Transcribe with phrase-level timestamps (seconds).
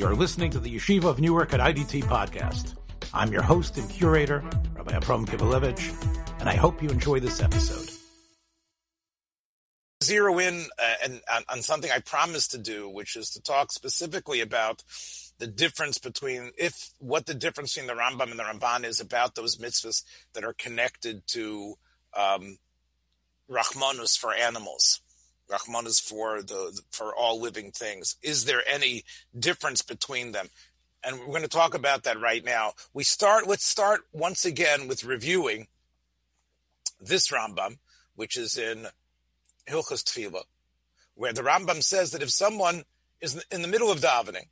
[0.00, 2.74] You're listening to the Yeshiva of Newark at IDT podcast.
[3.12, 4.42] I'm your host and curator,
[4.74, 7.90] Rabbi Abram Kivelevitz, and I hope you enjoy this episode.
[10.02, 13.72] Zero in uh, and, on, on something I promised to do, which is to talk
[13.72, 14.82] specifically about
[15.36, 19.34] the difference between if what the difference between the Rambam and the Ramban is about
[19.34, 21.74] those mitzvahs that are connected to
[22.16, 22.56] um,
[24.16, 25.02] for animals.
[25.50, 28.16] Rahmanus for the for all living things.
[28.22, 29.04] Is there any
[29.38, 30.48] difference between them?
[31.02, 32.74] And we're going to talk about that right now.
[32.92, 33.46] We start.
[33.46, 35.68] Let's start once again with reviewing
[37.00, 37.78] this Rambam,
[38.14, 38.86] which is in
[39.66, 40.44] Hilchas Tefillah,
[41.14, 42.84] where the Rambam says that if someone
[43.20, 44.48] is in the middle of davening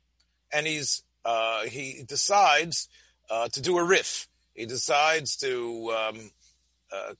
[0.51, 2.89] and he's uh, he decides
[3.29, 6.31] uh, to do a riff, he decides to um,
[6.91, 7.13] uh,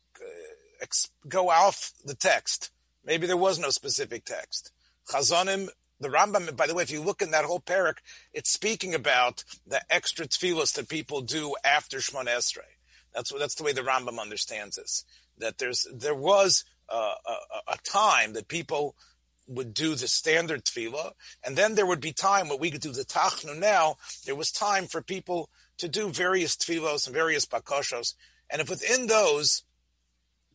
[0.81, 2.71] ex- go off the text.
[3.05, 4.71] Maybe there was no specific text.
[5.09, 7.97] Chazonim, the Rambam, by the way, if you look in that whole parak,
[8.33, 12.61] it's speaking about the extra tefillos that people do after Shmon Esrei.
[13.13, 15.03] That's that's the way the Rambam understands this.
[15.37, 17.13] That there's there was a,
[17.67, 18.95] a, time that people
[19.47, 21.11] would do the standard tefillah,
[21.43, 23.57] and then there would be time what we could do the tachnu.
[23.57, 28.13] Now there was time for people to do various tefillos and various bakoshos,
[28.49, 29.63] and if within those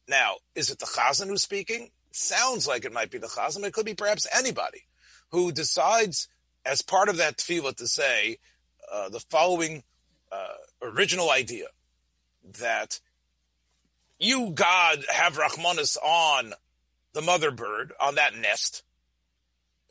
[0.09, 1.91] now, is it the Chazan who's speaking?
[2.15, 3.65] Sounds like it might be the Chazan.
[3.65, 4.85] It could be perhaps anybody
[5.31, 6.29] who decides
[6.65, 8.39] as part of that tefillah to say
[8.93, 9.83] uh, the following
[10.31, 11.67] uh, original idea
[12.59, 13.01] that
[14.19, 16.53] you, God, have Rahmanis on
[17.13, 18.83] the mother bird, on that nest.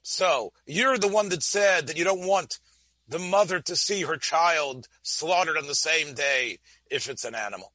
[0.02, 2.60] So you're the one that said that you don't want
[3.08, 7.72] the mother to see her child slaughtered on the same day if it's an animal.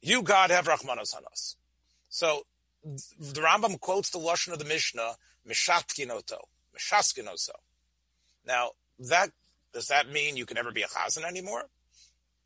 [0.00, 1.56] You, God, have Rahmanas on us.
[2.08, 2.42] So
[3.18, 5.14] the Rambam quotes the Lashon of the Mishnah,
[5.48, 6.38] Mishatkinoto,
[6.76, 7.50] Mishaskinoso.
[8.46, 9.30] Now, that,
[9.72, 11.64] does that mean you can never be a Chazan anymore?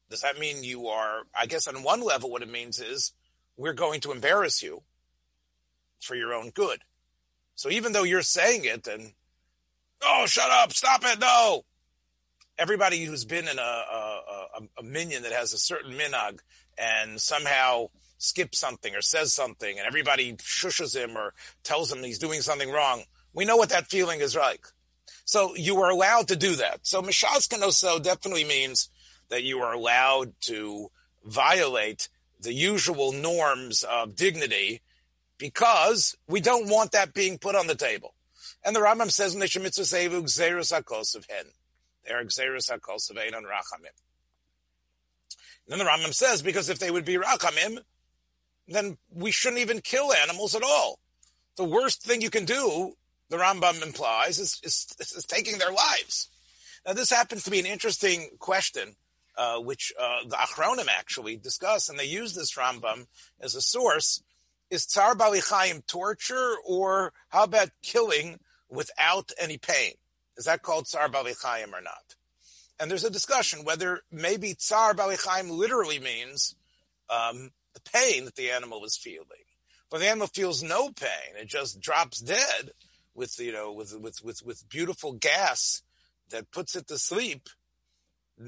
[0.08, 3.12] Does that mean you are, I guess on one level what it means is,
[3.56, 4.82] we're going to embarrass you
[6.00, 6.81] for your own good.
[7.54, 9.12] So even though you're saying it and,
[10.03, 11.65] oh, shut up, stop it, no.
[12.59, 14.22] Everybody who's been in a, a,
[14.59, 16.38] a, a minyan that has a certain minag
[16.78, 17.88] and somehow
[18.20, 21.32] skips something or says something and everybody shushes him or
[21.64, 24.66] tells him he's doing something wrong, we know what that feeling is like.
[25.25, 26.80] So you are allowed to do that.
[26.82, 28.91] So Mishazkanoso definitely means
[29.30, 30.91] that you are allowed to
[31.25, 32.09] violate
[32.41, 34.82] the usual norms of dignity
[35.38, 38.14] because we don't want that being put on the table.
[38.64, 41.44] And the Rambam says in the Shemitza Sevu, Hen.
[42.06, 43.97] They are Gzerus HaKos of Ein on Rachamim.
[45.69, 47.78] Then the Rambam says, because if they would be Rachamim,
[48.75, 51.00] then we shouldn't even kill animals at all.
[51.56, 52.94] The worst thing you can do,
[53.28, 56.28] the Rambam implies, is, is, is taking their lives.
[56.86, 58.94] Now, this happens to be an interesting question,
[59.36, 63.06] uh, which uh, the Achronim actually discuss, and they use this Rambam
[63.41, 64.22] as a source.
[64.70, 68.38] Is Tsar Balichaim torture, or how about killing
[68.69, 69.94] without any pain?
[70.36, 72.14] Is that called Tsar Balichaim or not?
[72.78, 76.54] And there's a discussion whether maybe Tsar Balichaim literally means
[77.10, 79.44] um, the pain that the animal is feeling.
[79.91, 82.72] But the animal feels no pain; it just drops dead
[83.14, 85.82] with you know with with with with beautiful gas
[86.30, 87.48] that puts it to sleep.
[88.38, 88.47] The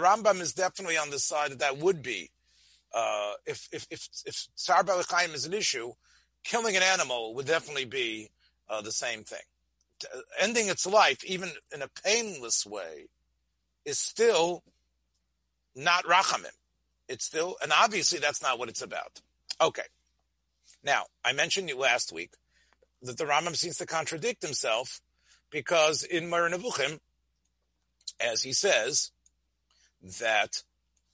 [0.00, 2.30] Rambam is definitely on the side that that would be.
[2.92, 5.92] Uh, if if if if Tsar Balichaim is an issue,
[6.42, 8.30] killing an animal would definitely be
[8.68, 9.38] uh, the same thing.
[10.40, 13.06] Ending its life, even in a painless way,
[13.84, 14.64] is still
[15.74, 16.50] not rachamim.
[17.08, 19.20] It's still, and obviously that's not what it's about.
[19.60, 19.82] Okay.
[20.84, 22.34] Now, I mentioned you last week
[23.02, 25.00] that the Rambam seems to contradict himself
[25.50, 26.50] because in Moreh
[28.20, 29.10] as he says,
[30.20, 30.62] that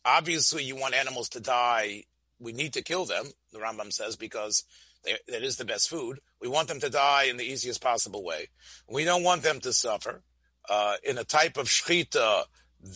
[0.05, 2.05] obviously you want animals to die,
[2.39, 4.65] we need to kill them, the Rambam says, because
[5.05, 6.21] they, that is the best food.
[6.41, 8.49] We want them to die in the easiest possible way.
[8.89, 10.23] We don't want them to suffer
[10.69, 12.45] uh, in a type of shchita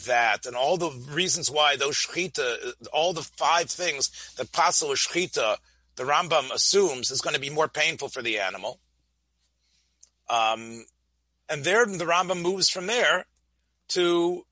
[0.06, 5.56] that and all the reasons why those shechita, all the five things that possible shechita,
[5.96, 8.78] the Rambam assumes is going to be more painful for the animal.
[10.30, 10.86] Um,
[11.48, 13.26] and there the Rambam moves from there
[13.88, 14.46] to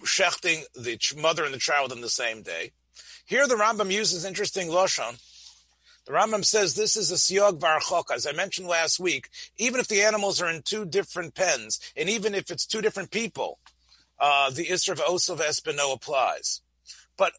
[0.00, 2.72] shechting the mother and the child on the same day.
[3.24, 5.22] Here the Rambam uses interesting lashon.
[6.06, 8.10] The Rambam says this is a siyog varchok.
[8.10, 9.28] As I mentioned last week,
[9.58, 13.10] even if the animals are in two different pens, and even if it's two different
[13.10, 13.58] people,
[14.20, 16.60] uh, the Isra of Osov Espino applies.
[17.16, 17.32] But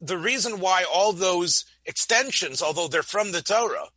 [0.00, 3.88] the reason why all those extensions, although they're from the Torah,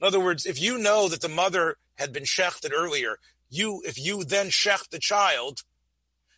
[0.00, 3.18] in other words, if you know that the mother had been shechted earlier,
[3.48, 5.62] you, if you then shecht the child,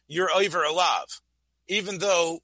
[0.06, 1.20] you're over alav,
[1.66, 2.40] even though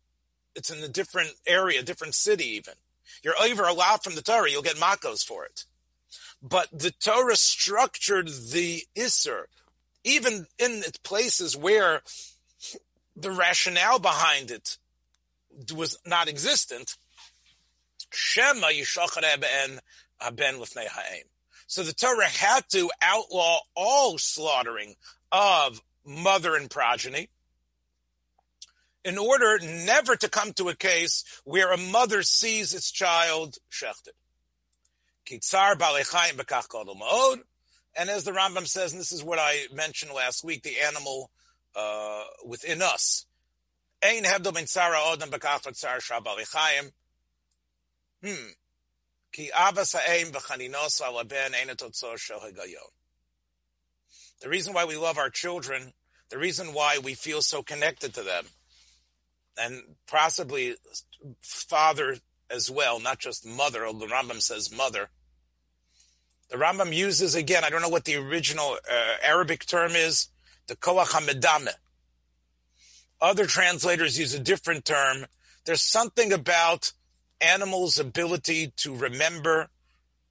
[0.54, 2.74] it's in a different area, different city even.
[3.22, 5.64] You're over alav from the Torah, you'll get makos for it.
[6.42, 9.44] But the Torah structured the Isser,
[10.02, 12.02] even in places where
[13.16, 14.78] the rationale behind it
[15.74, 16.96] was not existent.
[18.10, 18.68] Shema
[19.50, 19.80] ben.
[21.66, 24.94] So the Torah had to outlaw all slaughtering
[25.30, 27.28] of mother and progeny
[29.04, 34.14] in order never to come to a case where a mother sees its child shechted.
[35.26, 37.38] Kitzar balechayim bekach.
[37.96, 41.30] And as the Rambam says, and this is what I mentioned last week, the animal
[41.76, 43.26] uh, within us.
[44.02, 45.30] Tzara odem.
[48.24, 48.48] Hmm.
[49.32, 51.76] Ki avas v'chaninos ein
[54.40, 55.92] The reason why we love our children,
[56.28, 58.46] the reason why we feel so connected to them,
[59.56, 60.76] and possibly
[61.40, 62.16] father
[62.50, 63.80] as well, not just mother.
[63.80, 65.08] The Rambam says mother.
[66.50, 67.64] The Rambam uses again.
[67.64, 70.28] I don't know what the original uh, Arabic term is.
[70.66, 71.72] The koach hamedame.
[73.20, 75.26] Other translators use a different term.
[75.64, 76.92] There's something about
[77.40, 79.68] animals' ability to remember,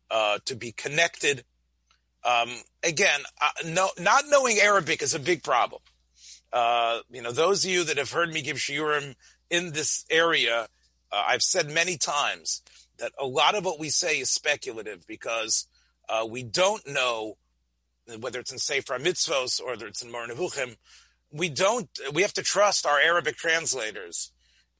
[0.09, 1.43] uh, to be connected.
[2.23, 2.49] Um,
[2.83, 5.81] again, uh, no, not knowing Arabic is a big problem.
[6.51, 9.15] Uh, you know, those of you that have heard me give shiurim
[9.49, 10.67] in this area,
[11.11, 12.61] uh, I've said many times
[12.97, 15.67] that a lot of what we say is speculative because
[16.09, 17.37] uh, we don't know
[18.19, 20.77] whether it's in Sefer Mitzvos or whether it's in Moreh Nevuchim.
[21.31, 21.89] We don't.
[22.13, 24.31] We have to trust our Arabic translators,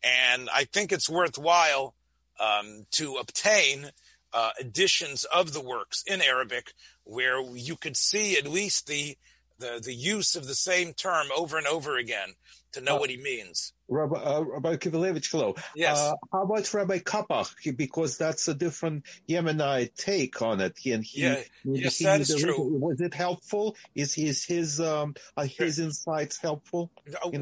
[0.04, 1.96] and I think it's worthwhile
[2.40, 3.92] um, to obtain
[4.34, 6.74] uh, editions of the works in Arabic
[7.04, 9.18] where you could see at least the
[9.60, 12.34] the, the use of the same term over and over again
[12.74, 13.74] to know uh, what he means.
[13.88, 15.56] Rabbi, uh, Rabbi hello.
[15.76, 16.00] Yes.
[16.00, 17.78] Uh, how about Rabbi Kapach?
[17.78, 20.78] Because that's a different Yemenite take on it.
[20.78, 22.78] He, and he, yeah, yes, he, that is true.
[22.78, 23.76] Was it helpful?
[23.96, 26.92] Is his his um uh, his insights helpful?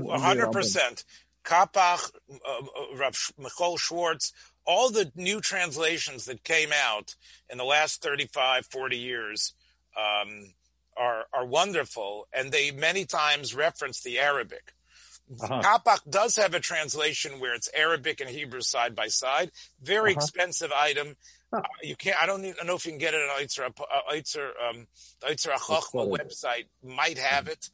[0.09, 1.05] hundred percent.
[1.43, 4.33] Kapach, uh, uh, Rav Michael Schwartz,
[4.65, 7.15] all the new translations that came out
[7.49, 9.53] in the last 35, 40 years.
[9.97, 10.53] Um,
[10.99, 14.73] are are wonderful, and they many times reference the Arabic.
[15.41, 15.61] Uh-huh.
[15.61, 19.51] Kapak does have a translation where it's Arabic and Hebrew side by side.
[19.81, 20.21] Very uh-huh.
[20.21, 21.15] expensive item.
[21.53, 21.61] Huh.
[21.63, 22.17] Uh, you can't.
[22.21, 24.87] I don't, need, know if you can get it on Eitzer uh, Eitzer um,
[25.23, 25.51] Eitzer
[25.93, 26.65] website.
[26.83, 27.51] Might have mm-hmm.
[27.51, 27.69] it,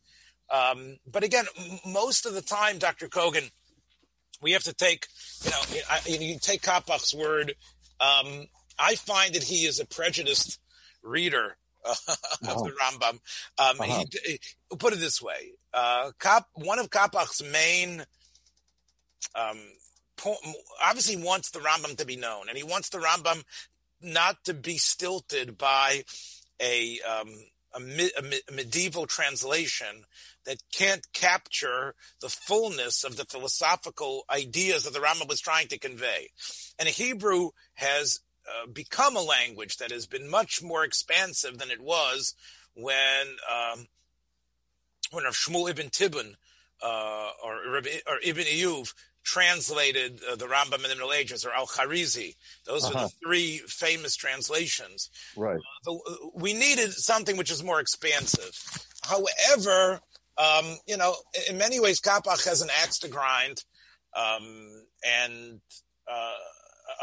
[0.50, 3.08] um, but again, m- most of the time, Dr.
[3.08, 3.50] Kogan,
[4.42, 5.08] we have to take.
[5.44, 7.56] You know, I, you take Kapak's word.
[8.00, 8.48] Um,
[8.78, 10.60] I find that he is a prejudiced
[11.04, 11.58] reader
[12.48, 13.12] of the Rambam.
[13.12, 13.20] Um,
[13.58, 14.04] uh-huh.
[14.26, 18.04] he, he, put it this way: uh, Kap, one of Kapach's main,
[19.36, 19.60] um,
[20.18, 20.38] po-
[20.84, 23.44] obviously wants the Rambam to be known, and he wants the Rambam
[24.02, 26.04] not to be stilted by
[26.62, 27.30] a, um,
[27.74, 30.06] a, me- a me- medieval translation
[30.46, 35.80] that can't capture the fullness of the philosophical ideas that the Rambam was trying to
[35.80, 36.30] convey.
[36.78, 41.82] And Hebrew has uh, become a language that has been much more expansive than it
[41.82, 42.36] was
[42.74, 43.88] when um,
[45.12, 46.36] when Shmuel ibn Tibbon
[46.84, 48.94] uh, or, or Ibn Iyuv
[49.24, 52.36] translated uh, the Rambam in the Middle Ages or Al Kharizi.
[52.66, 53.00] Those uh-huh.
[53.00, 55.10] are the three famous translations.
[55.36, 55.60] Right.
[55.84, 56.00] The,
[56.36, 58.52] we needed something which is more expansive.
[59.04, 60.00] However,
[60.38, 61.16] um, you know,
[61.50, 63.64] in many ways, Kapach has an axe to grind,
[64.16, 65.62] um, and
[66.12, 66.34] uh,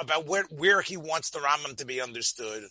[0.01, 2.65] about where where he wants the Rambam to be understood.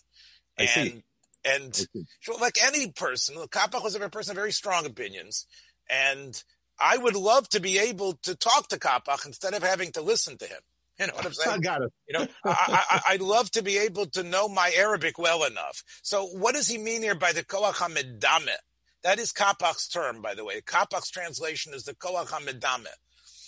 [0.58, 1.02] I and see.
[1.44, 1.74] and
[2.20, 5.46] so like any person, Kapach was a person of very strong opinions,
[5.88, 6.42] and
[6.78, 10.38] I would love to be able to talk to Kapach instead of having to listen
[10.38, 10.60] to him.
[10.98, 11.56] You know what I'm saying?
[11.56, 11.92] I got it.
[12.08, 15.82] You know, I, would love to be able to know my Arabic well enough.
[16.02, 18.56] So, what does he mean here by the koach hamedame?
[19.02, 20.60] That is Kapach's term, by the way.
[20.60, 22.86] Kapach's translation is the koach hamedame.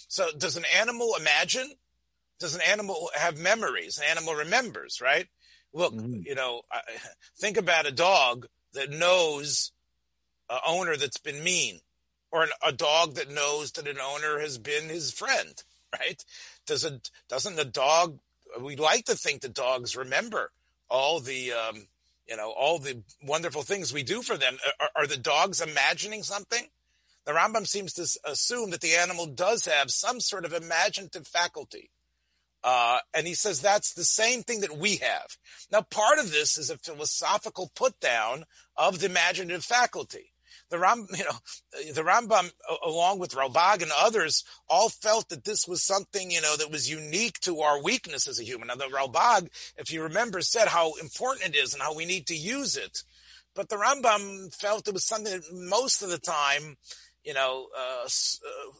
[0.09, 1.71] So, does an animal imagine?
[2.45, 3.97] Does an animal have memories?
[3.97, 5.27] An animal remembers, right?
[5.73, 6.21] Look, mm-hmm.
[6.27, 6.61] you know,
[7.39, 9.73] think about a dog that knows
[10.51, 11.81] an owner that's been mean,
[12.31, 15.63] or an, a dog that knows that an owner has been his friend,
[15.99, 16.23] right?
[16.67, 17.11] Does it?
[17.31, 18.19] Doesn't the dog?
[18.61, 20.53] We like to think the dogs remember
[20.91, 21.87] all the, um,
[22.29, 24.59] you know, all the wonderful things we do for them.
[24.79, 26.67] Are, are the dogs imagining something?
[27.25, 31.91] The Rambam seems to assume that the animal does have some sort of imaginative faculty
[32.65, 35.37] Uh, and he says that's the same thing that we have.
[35.71, 38.45] Now, part of this is a philosophical put down
[38.75, 40.33] of the imaginative faculty.
[40.71, 42.51] The Ram, you know, the Rambam,
[42.83, 46.91] along with Ralbag and others, all felt that this was something, you know, that was
[46.91, 48.69] unique to our weakness as a human.
[48.69, 52.27] Now, the Ralbag, if you remember, said how important it is and how we need
[52.29, 53.03] to use it.
[53.55, 56.77] But the Rambam felt it was something that most of the time,
[57.25, 58.09] you know, uh, uh,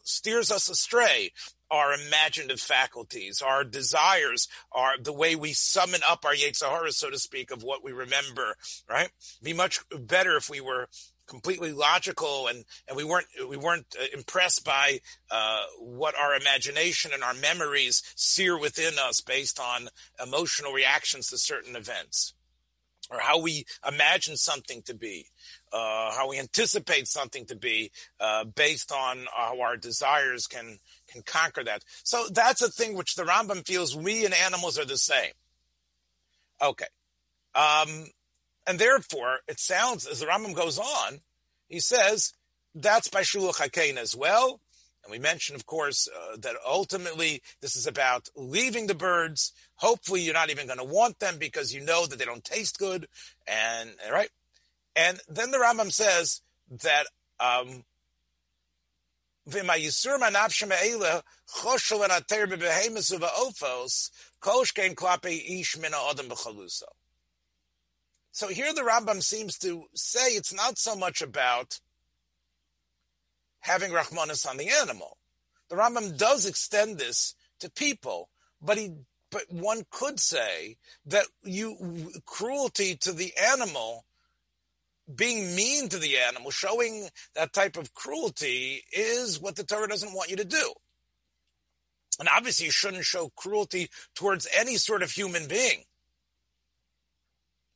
[0.03, 1.31] steers us astray.
[1.71, 7.17] Our imaginative faculties, our desires, our the way we summon up our Yetzirah, so to
[7.17, 8.55] speak, of what we remember.
[8.89, 9.09] Right?
[9.41, 10.87] Be much better if we were
[11.27, 14.99] completely logical and, and we weren't we weren't uh, impressed by
[15.31, 19.89] uh, what our imagination and our memories sear within us based on
[20.21, 22.33] emotional reactions to certain events
[23.09, 25.27] or how we imagine something to be,
[25.71, 30.79] uh, how we anticipate something to be, uh, based on how our desires can
[31.15, 31.83] can conquer that.
[32.03, 35.31] So that's a thing which the Rambam feels we and animals are the same.
[36.61, 36.85] Okay,
[37.53, 38.07] um,
[38.67, 41.19] and therefore it sounds as the Rambam goes on,
[41.67, 42.33] he says
[42.73, 44.59] that's by Shuluch Hakein as well.
[45.03, 49.53] And we mentioned, of course, uh, that ultimately this is about leaving the birds.
[49.75, 52.79] Hopefully, you're not even going to want them because you know that they don't taste
[52.79, 53.07] good.
[53.45, 54.29] And right,
[54.95, 56.41] and then the Rambam says
[56.81, 57.05] that
[57.39, 57.83] um,
[68.35, 71.79] so here the Rambam seems to say it's not so much about
[73.61, 75.17] having Rahmanis on the animal.
[75.69, 78.27] The Rambam does extend this to people,
[78.61, 78.91] but he,
[79.31, 80.75] but one could say
[81.05, 84.03] that you, cruelty to the animal,
[85.13, 90.13] being mean to the animal, showing that type of cruelty is what the Torah doesn't
[90.13, 90.73] want you to do.
[92.19, 95.83] And obviously you shouldn't show cruelty towards any sort of human being,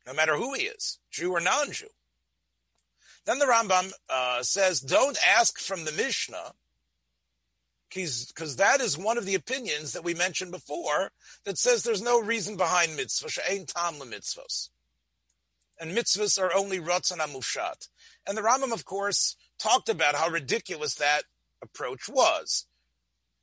[0.07, 1.89] no matter who he is, Jew or non-Jew.
[3.25, 6.53] Then the Rambam uh, says, don't ask from the Mishnah,
[7.93, 11.11] because that is one of the opinions that we mentioned before
[11.43, 14.69] that says there's no reason behind mitzvah, she'ain tam mitzvahs.
[15.79, 17.87] And mitzvahs are only ratzon amushat.
[18.27, 21.23] And the Rambam, of course, talked about how ridiculous that
[21.61, 22.65] approach was.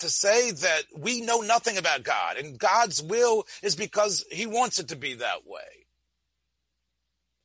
[0.00, 4.78] To say that we know nothing about God and God's will is because he wants
[4.78, 5.86] it to be that way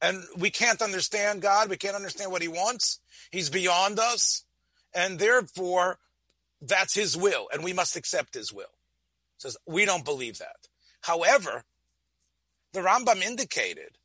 [0.02, 1.70] and we can't understand God.
[1.70, 3.00] We can't understand what He wants.
[3.32, 4.44] He's beyond us,
[4.94, 6.00] and therefore,
[6.62, 8.74] that's His will, and we must accept His will.
[9.38, 10.68] Says we don't believe that.
[11.02, 11.64] However,
[12.74, 13.98] the Rambam indicated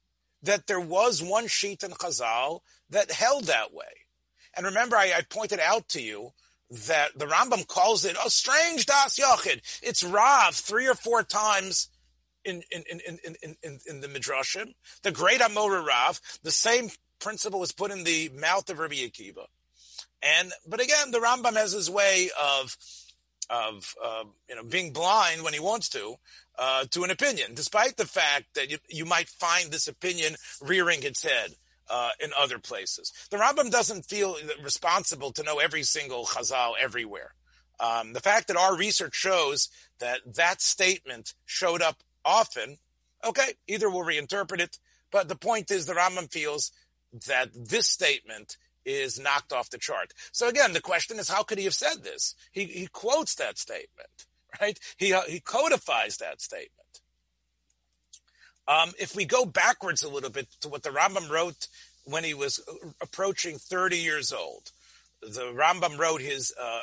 [0.42, 3.84] that there was one sheet in Chazal that held that way.
[4.56, 6.32] And remember, I, I pointed out to you
[6.70, 9.60] that the Rambam calls it a strange das yachid.
[9.82, 11.88] It's Rav three or four times
[12.44, 14.74] in in in in in, in, in the midrashim.
[15.02, 19.46] The great Amora Rav, the same principle was put in the mouth of Rabbi Akiva.
[20.22, 22.76] And but again, the Rambam has his way of
[23.48, 26.16] of uh, you know being blind when he wants to
[26.58, 31.02] uh, to an opinion, despite the fact that you, you might find this opinion rearing
[31.02, 31.52] its head.
[31.88, 37.32] Uh, in other places, the Rambam doesn't feel responsible to know every single Chazal everywhere.
[37.78, 39.68] Um, the fact that our research shows
[40.00, 42.78] that that statement showed up often,
[43.24, 44.78] okay, either we'll reinterpret it,
[45.12, 46.72] but the point is the Rambam feels
[47.28, 50.14] that this statement is knocked off the chart.
[50.32, 52.34] So again, the question is, how could he have said this?
[52.52, 54.26] He, he quotes that statement,
[54.60, 54.78] right?
[54.96, 56.72] He, he codifies that statement.
[58.68, 61.68] Um, if we go backwards a little bit to what the Rambam wrote
[62.04, 62.60] when he was
[63.00, 64.70] approaching 30 years old,
[65.20, 66.80] the Rambam wrote his uh,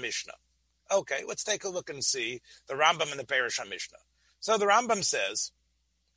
[0.00, 0.32] Mishnah.
[0.90, 3.98] Okay, let's take a look and see the Rambam and the Parashah Mishnah.
[4.40, 5.52] So the Rambam says,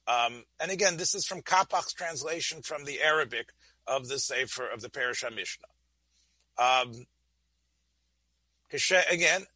[0.08, 3.54] um, and again, this is from Kapach's translation from the Arabic
[3.89, 5.67] of the Sefer of the Parashah Mishnah.
[6.59, 7.07] Um,
[9.11, 9.47] again,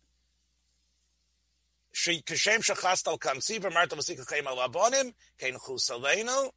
[2.27, 6.53] כשם שחסת על כנסי ואמרת וסיקחכם על הבונים, כן חוס עלינו,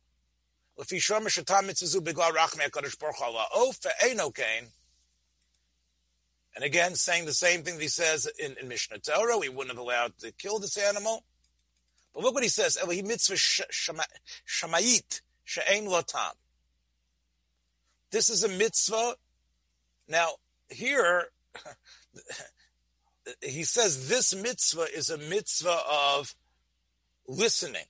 [0.78, 4.66] לפי שומר שתם מצזו בגלל רחמי הקדוש ברוך הוא על העוף, ואינו כן.
[6.56, 9.76] And again, saying the same thing that he says in, in Mishnah Torah, we wouldn't
[9.76, 11.24] have allowed to kill this animal.
[12.14, 12.78] But look what he says.
[12.82, 16.34] Elohi mitzvah shamayit she'ein lotam.
[18.11, 19.15] This is a mitzvah.
[20.09, 20.29] Now,
[20.69, 21.25] here,
[23.43, 26.35] he says this mitzvah is a mitzvah of
[27.27, 27.85] listening.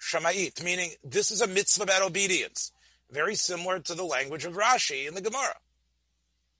[0.00, 2.72] Shamayit, meaning this is a mitzvah about obedience.
[3.10, 5.56] Very similar to the language of Rashi in the Gemara.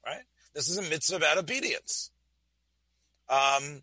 [0.04, 0.22] Right?
[0.54, 2.10] This is a mitzvah about obedience.
[3.28, 3.82] Um,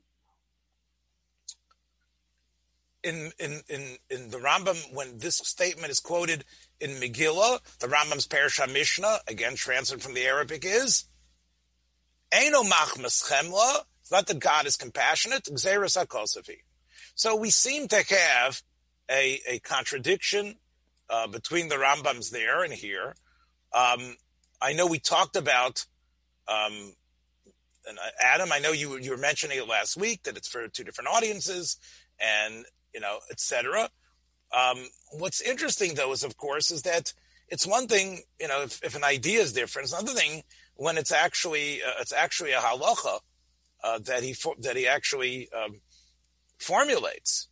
[3.03, 6.43] in in in in the Rambam when this statement is quoted
[6.79, 11.05] in Megillah, the Rambam's Parasha Mishnah, again translated from the Arabic, is
[12.31, 13.81] Eino machmas chemla.
[14.01, 15.45] It's not that God is compassionate.
[15.45, 15.97] Xeris.
[17.15, 18.61] So we seem to have
[19.09, 20.55] a, a contradiction
[21.09, 23.15] uh, between the Rambams there and here.
[23.73, 24.15] Um,
[24.61, 25.85] I know we talked about
[26.47, 26.93] um,
[27.87, 28.51] and uh, Adam.
[28.51, 31.77] I know you you were mentioning it last week that it's for two different audiences,
[32.19, 33.89] and you know, etc.
[34.55, 37.13] Um, what's interesting though is, of course, is that
[37.49, 39.85] it's one thing, you know, if, if an idea is different.
[39.85, 40.43] It's another thing
[40.75, 43.19] when it's actually uh, it's actually a halacha
[43.83, 45.81] uh, that he that he actually um,
[46.59, 47.47] formulates.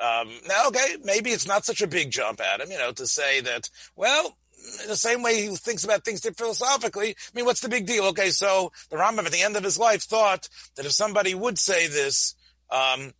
[0.00, 3.06] Um, now, okay, maybe it's not such a big jump at him, you know, to
[3.06, 3.68] say that.
[3.96, 4.38] Well,
[4.82, 7.10] in the same way he thinks about things philosophically.
[7.10, 8.04] I mean, what's the big deal?
[8.06, 11.58] Okay, so the Rambam at the end of his life thought that if somebody would
[11.58, 12.34] say this,
[12.70, 13.12] um,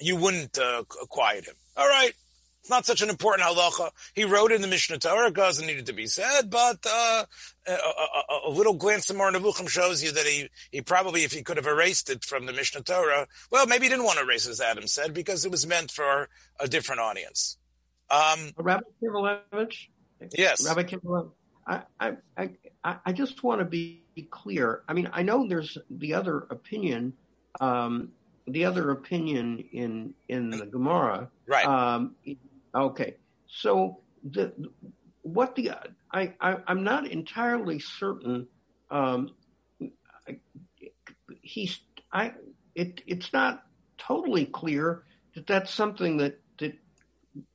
[0.00, 1.54] you wouldn't uh, quiet him.
[1.76, 2.12] All right.
[2.60, 3.90] It's not such an important halacha.
[4.14, 7.24] He wrote in the Mishnah Torah, it doesn't need to be said, but uh,
[7.66, 11.32] a, a, a, little glance in Moreh Nevuchim shows you that he, he probably, if
[11.32, 14.24] he could have erased it from the Mishnah Torah, well, maybe he didn't want to
[14.24, 16.28] erase it, as Adam said, because it was meant for
[16.58, 17.56] a different audience.
[18.10, 19.86] Um, Rabbi Kivelevitz?
[20.36, 20.66] Yes.
[20.66, 21.32] Rabbi Kivelevitz,
[21.66, 22.16] I, I,
[22.84, 24.82] I, I just want to be clear.
[24.86, 27.14] I mean, I know there's the other opinion
[27.58, 28.10] um,
[28.52, 31.30] the other opinion in in the Gemara.
[31.46, 31.66] Right.
[31.66, 32.16] Um,
[32.74, 33.16] okay.
[33.46, 34.52] So the
[35.22, 35.72] what the
[36.12, 38.46] I, I am not entirely certain.
[38.90, 39.30] Um,
[41.42, 41.80] he's
[42.12, 42.32] I
[42.74, 43.64] it it's not
[43.98, 45.04] totally clear
[45.34, 46.74] that that's something that that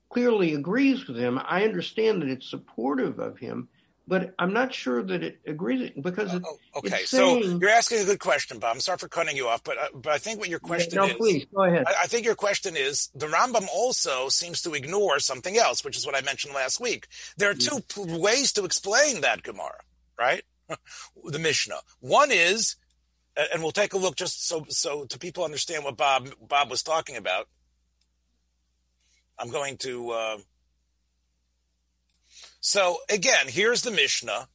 [0.10, 1.40] clearly agrees with him.
[1.44, 3.68] I understand that it's supportive of him,
[4.08, 7.06] but I'm not sure that it agrees because it, oh, okay.
[7.06, 8.76] Saying, so you're asking a good question, Bob.
[8.76, 10.96] I'm sorry for cutting you off, but uh, but I think what your question is
[10.96, 11.14] no, is.
[11.14, 11.86] please go ahead.
[11.88, 15.98] I, I, think your question is the Rambam also seems to ignore something else, which
[15.98, 17.08] is what I mentioned last week.
[17.38, 18.20] There are two mm.
[18.20, 19.82] ways to explain that Gemara,
[20.20, 20.44] right?
[21.24, 21.80] the Mishnah.
[22.00, 22.76] One is,
[23.36, 26.84] and we'll take a look just so so to people understand what Bob Bob was
[26.84, 27.48] talking about.
[29.39, 30.12] I'm going to.
[30.12, 30.38] Uh,
[32.65, 34.47] so again, here's the Mishnah.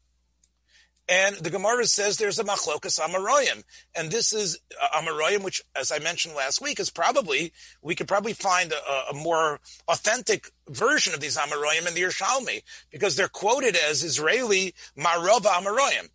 [1.08, 3.62] And the Gemara says there's a machlokas amaroyim.
[3.94, 4.58] And this is
[4.92, 9.14] amaroyim, which, as I mentioned last week, is probably, we could probably find a, a
[9.14, 15.52] more authentic version of these amaroyim in the Yerushalmi, because they're quoted as Israeli marova
[15.52, 16.08] amaroyim.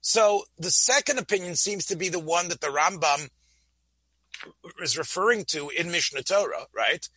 [0.00, 3.30] So the second opinion seems to be the one that the Rambam
[4.80, 7.08] is referring to in Mishnah Torah, right?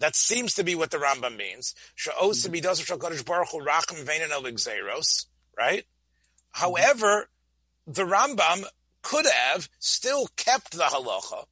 [0.00, 1.74] That seems to be what the Rambam means.
[2.08, 2.52] Mm-hmm.
[5.56, 5.84] Right?
[5.84, 6.60] Mm-hmm.
[6.60, 7.28] However,
[7.86, 8.64] the Rambam
[9.02, 11.46] could have still kept the halacha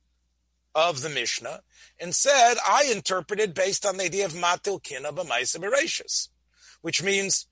[0.74, 1.62] of the Mishnah
[1.98, 6.28] and said, I interpreted based on the idea of matil kina b'maisa
[6.82, 7.46] which means,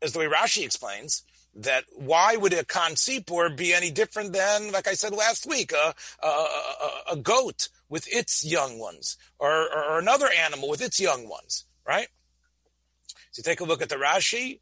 [0.00, 4.70] as the way Rashi explains, that why would a Khan Sipur be any different than,
[4.70, 9.50] like I said last week, a, a, a, a goat with its young ones, or,
[9.50, 12.08] or, or, another animal with its young ones, right?
[13.30, 14.60] So take a look at the Rashi.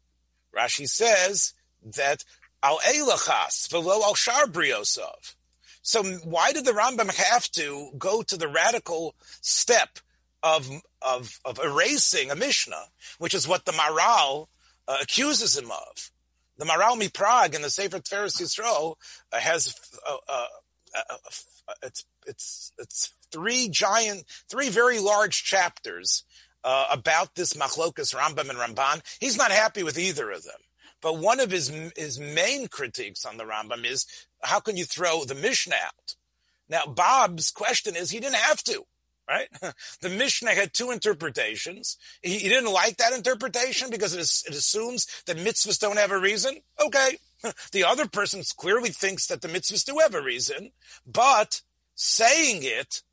[0.55, 1.53] Rashi says
[1.95, 2.23] that
[2.63, 5.35] al elachas velo al shar briosov.
[5.81, 9.99] So why did the Rambam have to go to the radical step
[10.43, 10.69] of
[11.01, 12.85] of, of erasing a Mishnah,
[13.19, 14.47] which is what the Maral
[14.87, 16.11] uh, accuses him of?
[16.57, 18.95] The Maral Mi Prague in the Sefer Tiferes Yisro
[19.31, 19.75] uh, has
[20.07, 20.47] uh, uh,
[20.95, 21.17] uh,
[21.81, 26.23] it's it's it's three giant, three very large chapters
[26.63, 29.01] uh, about this machlokas Rambam and Ramban.
[29.19, 30.59] He's not happy with either of them.
[31.01, 34.05] But one of his his main critiques on the Rambam is
[34.43, 36.15] how can you throw the Mishnah out?
[36.69, 38.83] Now, Bob's question is he didn't have to,
[39.27, 39.47] right?
[40.01, 41.97] The Mishnah had two interpretations.
[42.21, 46.11] He, he didn't like that interpretation because it, is, it assumes that mitzvahs don't have
[46.11, 46.57] a reason.
[46.83, 47.17] Okay.
[47.71, 50.71] The other person clearly thinks that the mitzvahs do have a reason,
[51.05, 51.61] but
[51.95, 53.03] saying it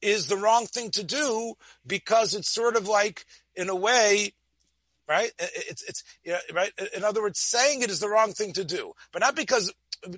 [0.00, 1.54] is the wrong thing to do
[1.86, 4.32] because it's sort of like, in a way,
[5.08, 5.32] right?
[5.38, 6.72] It's, it's, you know, right?
[6.94, 9.72] In other words, saying it is the wrong thing to do, but not because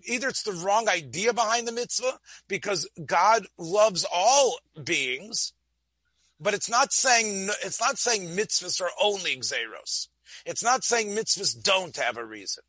[0.06, 5.52] either it's the wrong idea behind the mitzvah, because God loves all beings,
[6.40, 10.08] but it's not saying, it's not saying mitzvahs are only xeros.
[10.46, 12.64] It's not saying mitzvahs don't have a reason.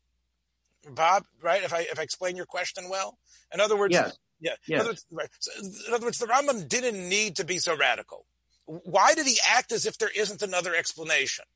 [0.88, 1.62] Bob, right?
[1.62, 3.18] If I, if I explain your question well,
[3.52, 4.16] in other words, yes.
[4.38, 4.52] Yeah.
[4.66, 4.68] Yes.
[4.68, 5.28] In, other words, right.
[5.38, 5.50] so
[5.88, 8.26] in other words, the Rambam didn't need to be so radical.
[8.66, 11.46] Why did he act as if there isn't another explanation?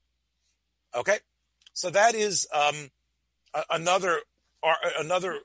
[0.94, 1.18] Okay.
[1.74, 2.90] So that is um,
[3.54, 4.20] a, another
[4.98, 5.40] another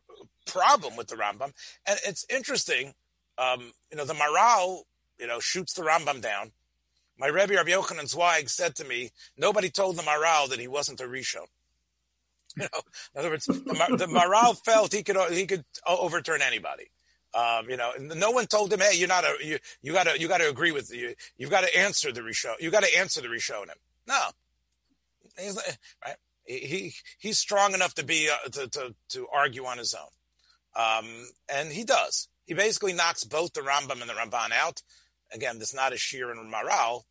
[0.45, 1.53] problem with the Rambam.
[1.85, 2.93] And it's interesting
[3.37, 4.83] um, you know, the Maral,
[5.19, 6.51] you know, shoots the Rambam down.
[7.17, 11.01] My Rebbe Rabbi Yochanan Zweig said to me, nobody told the Maral that he wasn't
[11.01, 11.47] a Rishon.
[12.59, 12.67] Know,
[13.13, 16.85] in other words, the, the Maral felt he could he could overturn anybody.
[17.33, 20.17] Um, you know, no one told him, "Hey, you're not a you you got to
[20.17, 21.15] you got to agree with you.
[21.37, 22.53] You've got to answer the Rishon.
[22.61, 23.75] You got to answer the Rishonim."
[24.07, 24.19] No,
[25.37, 25.59] he's
[26.03, 26.15] right.
[26.45, 31.27] He he's strong enough to be uh, to, to to argue on his own, um,
[31.49, 32.29] and he does.
[32.45, 34.81] He basically knocks both the Rambam and the Ramban out.
[35.33, 37.01] Again, this is not a Shir and Maral.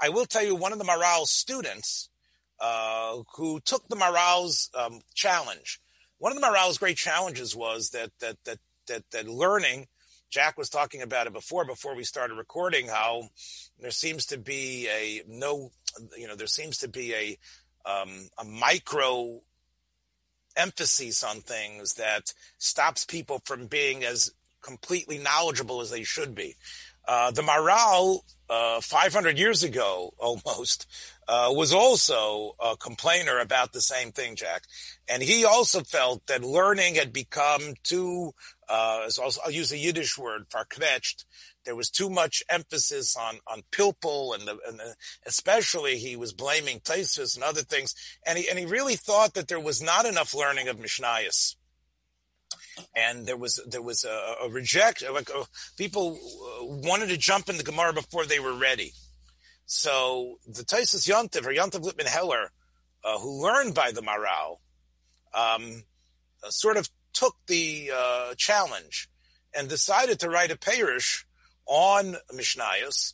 [0.00, 2.08] I will tell you, one of the Maral's students
[2.60, 5.80] uh, who took the Maral's um, challenge.
[6.18, 9.86] One of the Maral's great challenges was that that that that that learning.
[10.30, 12.88] Jack was talking about it before before we started recording.
[12.88, 13.28] How
[13.78, 15.70] there seems to be a no,
[16.16, 17.38] you know, there seems to be a
[17.88, 19.40] um, a micro
[20.56, 26.56] emphasis on things that stops people from being as completely knowledgeable as they should be.
[27.06, 30.86] Uh, the Maral, uh, 500 years ago almost,
[31.28, 34.62] uh, was also a complainer about the same thing, Jack.
[35.08, 38.32] And he also felt that learning had become too,
[38.68, 39.08] uh,
[39.44, 41.24] I'll use a Yiddish word, farkvetched.
[41.66, 44.94] There was too much emphasis on, on pilpul and, the, and the,
[45.26, 47.94] especially he was blaming Taisus and other things.
[48.26, 51.56] And he, and he really thought that there was not enough learning of Mishnayos
[52.94, 55.44] and there was there was a, a reject like uh,
[55.76, 58.92] people uh, wanted to jump in the Gemara before they were ready.
[59.70, 62.50] So the Taisus Yontiv or Yontiv Lipman Heller,
[63.04, 64.60] uh, who learned by the Maral,
[65.34, 65.84] um,
[66.42, 69.10] uh, sort of took the uh, challenge
[69.54, 71.26] and decided to write a parish
[71.66, 73.12] on Mishnayos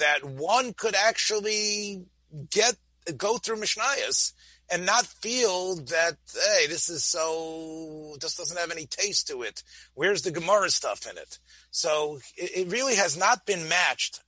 [0.00, 2.06] that one could actually
[2.50, 2.76] get
[3.18, 4.32] go through Mishnayos
[4.72, 9.62] and not feel that hey, this is so this doesn't have any taste to it.
[9.92, 11.38] Where's the Gemara stuff in it?
[11.70, 14.22] So it, it really has not been matched.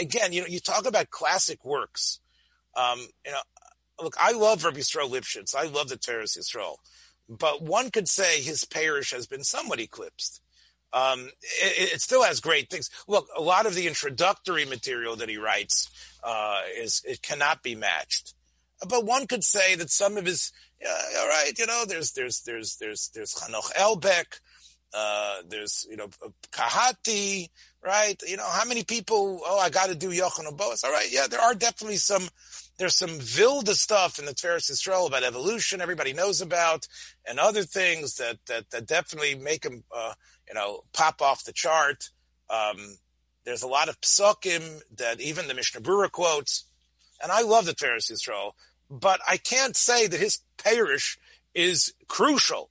[0.00, 2.20] Again, you know, you talk about classic works.
[2.76, 3.40] Um, you know,
[4.02, 5.54] look, I love Rabbi Yisrael Lipshitz.
[5.54, 6.76] I love the Tiferes Yisrael,
[7.28, 10.40] but one could say his parish has been somewhat eclipsed.
[10.92, 11.30] Um,
[11.62, 12.90] it, it, still has great things.
[13.06, 15.88] Look, a lot of the introductory material that he writes
[16.24, 18.34] uh, is it cannot be matched
[18.88, 20.52] but one could say that some of his,
[20.84, 24.40] all right, you know, there's there's there's there's there's Hanoch Albeck,
[24.92, 26.08] uh, there's you know
[26.52, 27.48] Kahati,
[27.84, 28.20] right?
[28.26, 29.40] You know, how many people?
[29.44, 30.84] Oh, I got to do Yochanan Boas.
[30.84, 32.28] All right, yeah, there are definitely some.
[32.78, 36.86] There's some Vilda stuff in the Tiferes Yisrael about evolution everybody knows about,
[37.28, 40.14] and other things that that, that definitely make them, uh,
[40.48, 42.10] you know, pop off the chart.
[42.48, 42.96] Um,
[43.44, 46.64] there's a lot of psukim that even the Mishnah Berurah quotes,
[47.22, 48.52] and I love the Tiferes Yisrael
[48.90, 51.18] but I can't say that his parish
[51.54, 52.70] is crucial.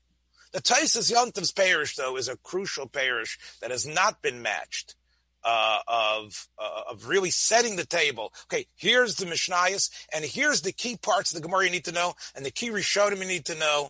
[0.52, 4.96] The Taisus Yontov's parish, though, is a crucial parish that has not been matched.
[5.42, 8.34] Uh, of uh, of really setting the table.
[8.52, 11.94] Okay, here's the Mishnayos, and here's the key parts of the Gemara you need to
[11.94, 13.90] know, and the key Rishonim you need to know.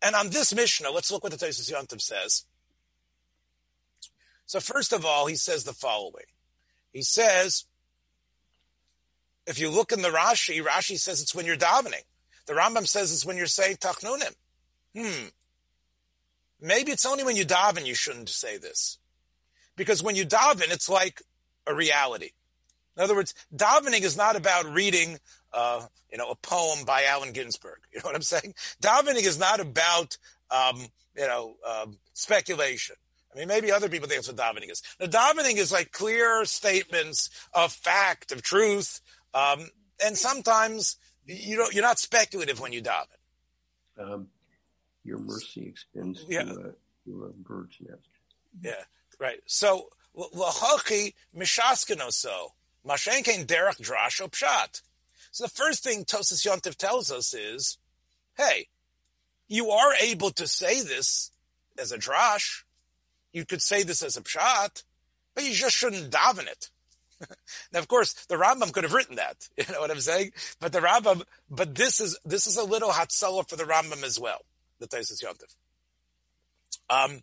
[0.00, 2.44] And on this Mishnah, let's look what the Taisus Yontov says.
[4.46, 6.26] So first of all, he says the following.
[6.92, 7.64] He says
[9.46, 12.02] if you look in the Rashi, Rashi says it's when you're davening.
[12.46, 14.34] The Rambam says it's when you're saying tachnunim.
[14.96, 15.28] Hmm.
[16.64, 18.98] Maybe it's only when you daven you shouldn't say this.
[19.76, 21.20] Because when you daven, it's like
[21.66, 22.30] a reality.
[22.96, 25.18] In other words, davening is not about reading,
[25.52, 27.80] uh, you know, a poem by Allen Ginsberg.
[27.92, 28.54] You know what I'm saying?
[28.82, 30.16] Davening is not about,
[30.50, 32.96] um, you know, um, speculation.
[33.32, 34.82] I mean, maybe other people think that's what davening is.
[34.98, 39.02] The davening is like clear statements of fact, of truth,
[39.34, 39.68] um,
[40.02, 40.96] and sometimes
[41.26, 43.18] you don't, you're not speculative when you daven.
[43.98, 44.28] Um,
[45.04, 46.44] your mercy extends yeah.
[46.44, 46.72] to, a,
[47.04, 48.08] to a bird's nest.
[48.62, 48.72] Yeah,
[49.18, 49.40] right.
[49.46, 52.52] So, l'hachi mishaskino so.
[52.86, 54.82] Mashenkein derech drasho pshat.
[55.30, 57.78] So the first thing Tosis Yontif tells us is,
[58.36, 58.68] hey,
[59.48, 61.30] you are able to say this
[61.78, 62.62] as a drash.
[63.32, 64.84] You could say this as a pshat,
[65.34, 66.70] but you just shouldn't daven it.
[67.72, 69.48] now, of course, the Rambam could have written that.
[69.56, 70.32] You know what I'm saying?
[70.60, 74.20] But the Rambam, but this is this is a little hatzalah for the Rambam as
[74.20, 74.42] well.
[74.88, 75.54] The Taisus Yontif.
[76.90, 77.20] Um,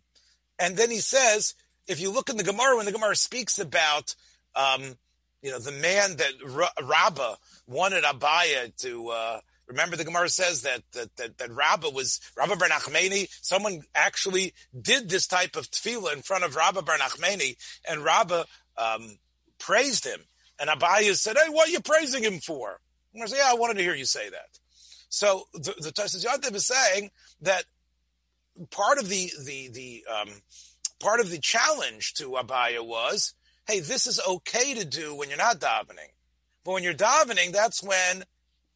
[0.58, 1.54] and then he says,
[1.86, 4.14] if you look in the Gemara, when the Gemara speaks about,
[4.54, 4.96] um,
[5.42, 9.08] you know, the man that Rabbah wanted Abaye to.
[9.08, 13.28] Uh, Remember, the Gemara says that that that, that Rabbah was Rabbah Bar Nachmani.
[13.40, 17.56] Someone actually did this type of tefillah in front of Rabbah Bar Nachmani,
[17.88, 18.44] and Rabbah
[18.76, 19.18] um,
[19.58, 20.20] praised him.
[20.60, 22.80] And Abaye said, Hey, what are you praising him for?
[23.14, 24.58] And I said, Yeah, I wanted to hear you say that.
[25.12, 27.10] So the, the Yontif is saying
[27.42, 27.66] that
[28.70, 30.30] part of the the the um,
[31.00, 33.34] part of the challenge to Abaye was,
[33.68, 36.14] hey, this is okay to do when you're not davening.
[36.64, 38.24] But when you're davening, that's when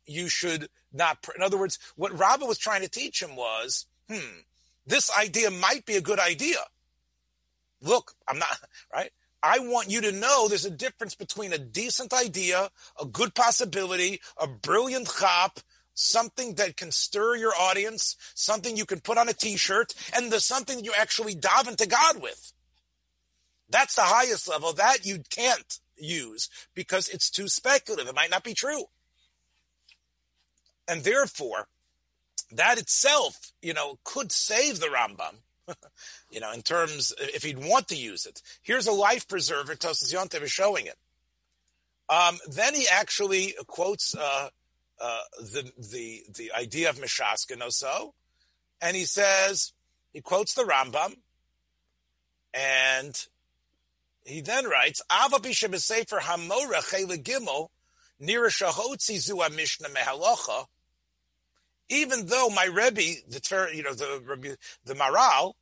[0.05, 1.22] you should not.
[1.22, 4.40] Pr- in other words, what Rabbah was trying to teach him was, hmm,
[4.87, 6.59] this idea might be a good idea.
[7.81, 8.59] Look, I'm not,
[8.92, 9.11] right?
[9.42, 12.68] I want you to know there's a difference between a decent idea,
[13.01, 15.61] a good possibility, a brilliant chop,
[15.97, 20.39] something that can stir your audience, something you can put on a t-shirt, and the
[20.39, 22.53] something you actually daven to God with.
[23.69, 24.73] That's the highest level.
[24.73, 28.07] That you can't use because it's too speculative.
[28.07, 28.85] It might not be true.
[30.87, 31.67] And therefore,
[32.53, 35.39] that itself, you know, could save the Rambam,
[36.31, 38.41] you know, in terms, if he'd want to use it.
[38.63, 40.97] Here's a life preserver, Tosas Yontev is showing it.
[42.09, 44.51] Um, then he actually quotes uh,
[45.01, 48.15] uh, the the the idea of Mishaskin so,
[48.81, 49.73] and he says
[50.13, 51.17] he quotes the Rambam,
[52.55, 53.27] and
[54.25, 56.83] he then writes Ava Hamora
[57.23, 57.69] Gimel
[58.21, 59.89] Nira Shahotzi Zua Mishnah.
[61.89, 65.55] Even though my Rebbe, the you know the the Maral,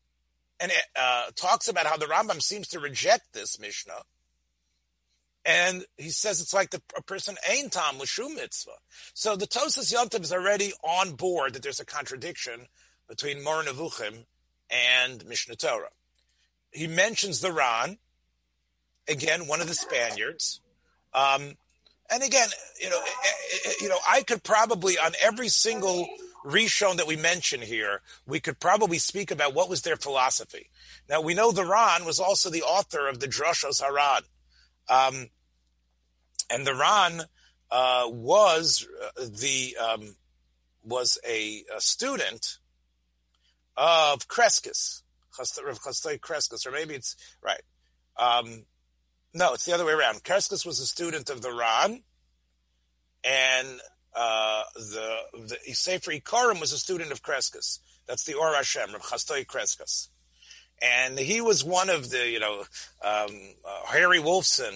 [0.60, 4.02] and it, uh, talks about how the Rambam seems to reject this Mishnah
[5.44, 8.72] and he says it's like the, a person ain't tam l'shum mitzvah.
[9.12, 12.66] So the Tosas Yontiv is already on board that there's a contradiction
[13.08, 14.24] between Moreh Nevuchim
[14.70, 15.90] and Mishnah Torah.
[16.70, 17.98] He mentions the Ran,
[19.08, 20.60] again, one of the Spaniards.
[21.12, 21.54] Um,
[22.10, 22.48] and again,
[22.80, 26.08] you know, eh, eh, eh, you know, I could probably on every single
[26.44, 30.68] Rishon that we mention here, we could probably speak about what was their philosophy.
[31.08, 34.22] Now we know the Ran was also the author of the Droshos Haran.
[34.88, 35.28] Um,
[36.50, 37.22] and the Ran
[37.70, 40.16] uh, was uh, the um,
[40.82, 42.58] was a, a, student
[43.76, 45.02] of Crescas,
[45.38, 45.80] of
[46.20, 47.62] Crescas, or maybe it's right.
[48.16, 48.64] Um,
[49.32, 50.22] no, it's the other way around.
[50.22, 52.02] Crescas was a student of the Ran,
[53.24, 53.80] and
[54.14, 55.16] uh, the
[55.66, 57.80] the Sefer Ikarim was a student of Crescas.
[58.06, 60.08] That's the Or Hashem, of Chasdai Crescas.
[60.82, 62.60] And he was one of the, you know,
[63.02, 63.30] um,
[63.64, 64.74] uh, Harry Wolfson,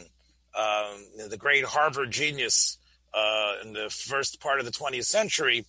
[0.55, 2.79] um, the great Harvard genius
[3.15, 5.65] uh, in the first part of the 20th century,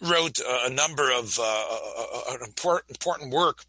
[0.00, 3.64] wrote a number of uh, uh, uh important, important work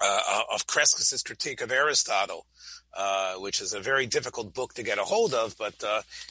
[0.00, 2.46] uh, of Crescas's critique of Aristotle.
[3.38, 5.74] Which is a very difficult book to get a hold of, but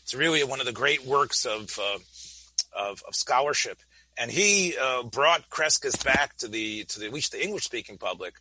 [0.01, 1.79] it's really one of the great works of
[2.77, 3.79] of, of, scholarship.
[4.19, 4.75] And he
[5.11, 8.35] brought Crescas back to the to the, at least the English speaking public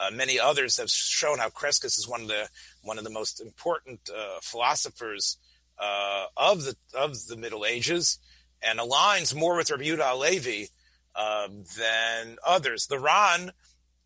[0.00, 2.48] uh, many others have shown how Crescas is one of the
[2.82, 5.38] one of the most important uh, philosophers
[5.78, 8.18] uh, of the of the Middle Ages,
[8.62, 10.68] and aligns more with Rabbi Yehuda Halevi
[11.16, 12.86] um, than others.
[12.86, 13.52] The Ran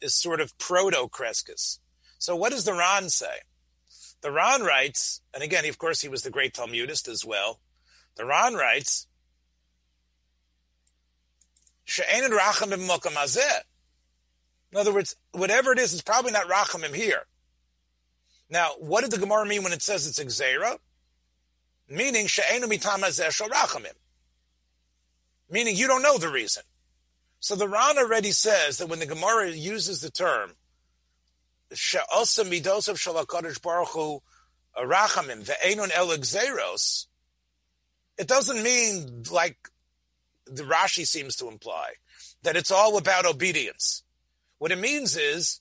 [0.00, 1.78] is sort of proto Crescas.
[2.18, 3.36] So, what does the Ran say?
[4.22, 7.60] The Ran writes, and again, of course, he was the great Talmudist as well.
[8.16, 9.06] The Ran writes,
[14.72, 17.26] In other words, whatever it is, it's probably not Rachamim here.
[18.50, 20.78] Now, what did the Gemara mean when it says it's Xera?
[21.88, 23.92] Meaning, She'enu mitamazeh Rachamim.
[25.50, 26.62] Meaning, you don't know the reason.
[27.40, 30.52] So the Ran already says that when the Gemara uses the term,
[31.72, 34.22] She'osa midosav shalakadosh baruch hu
[34.78, 37.06] rachamim ve'enun el xeros,
[38.16, 39.58] it doesn't mean like
[40.46, 41.92] the Rashi seems to imply
[42.42, 44.02] that it's all about obedience.
[44.58, 45.60] What it means is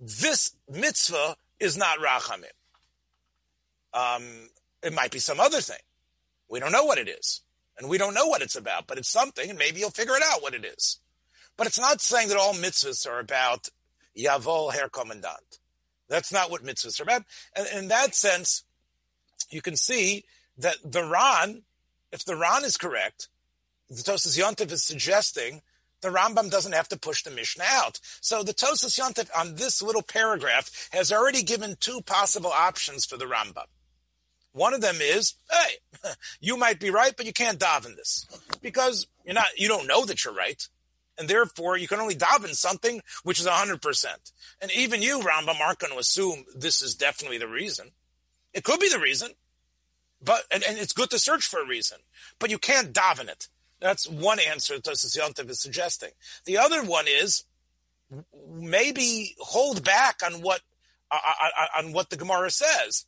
[0.00, 2.44] this mitzvah is not rachamim.
[3.92, 4.50] Um,
[4.82, 5.80] it might be some other thing.
[6.48, 7.42] We don't know what it is.
[7.78, 10.22] And we don't know what it's about, but it's something, and maybe you'll figure it
[10.22, 10.98] out what it is.
[11.56, 13.68] But it's not saying that all mitzvahs are about
[14.16, 15.58] Yavol Herr Commandant.
[16.08, 17.24] That's not what mitzvahs are about.
[17.54, 18.64] And in that sense,
[19.50, 20.24] you can see
[20.56, 21.62] that the Ran,
[22.10, 23.28] if the Ran is correct,
[23.88, 25.62] the Tosas Yontif is suggesting
[26.00, 27.98] the Rambam doesn't have to push the Mishnah out.
[28.20, 33.16] So the Tosas Yontif on this little paragraph has already given two possible options for
[33.16, 33.66] the Rambam.
[34.52, 38.26] One of them is, hey, you might be right, but you can't daven this
[38.62, 40.66] because you're not, you don't know that you're right.
[41.18, 44.06] And therefore you can only daven something which is 100%.
[44.60, 47.90] And even you, Rambam, aren't going to assume this is definitely the reason.
[48.54, 49.32] It could be the reason,
[50.22, 51.98] but, and, and it's good to search for a reason,
[52.38, 53.48] but you can't daven it.
[53.80, 56.10] That's one answer Tosas Yontiv is suggesting.
[56.44, 57.44] The other one is
[58.50, 60.60] maybe hold back on what
[61.10, 63.06] uh, uh, uh, on what the Gemara says.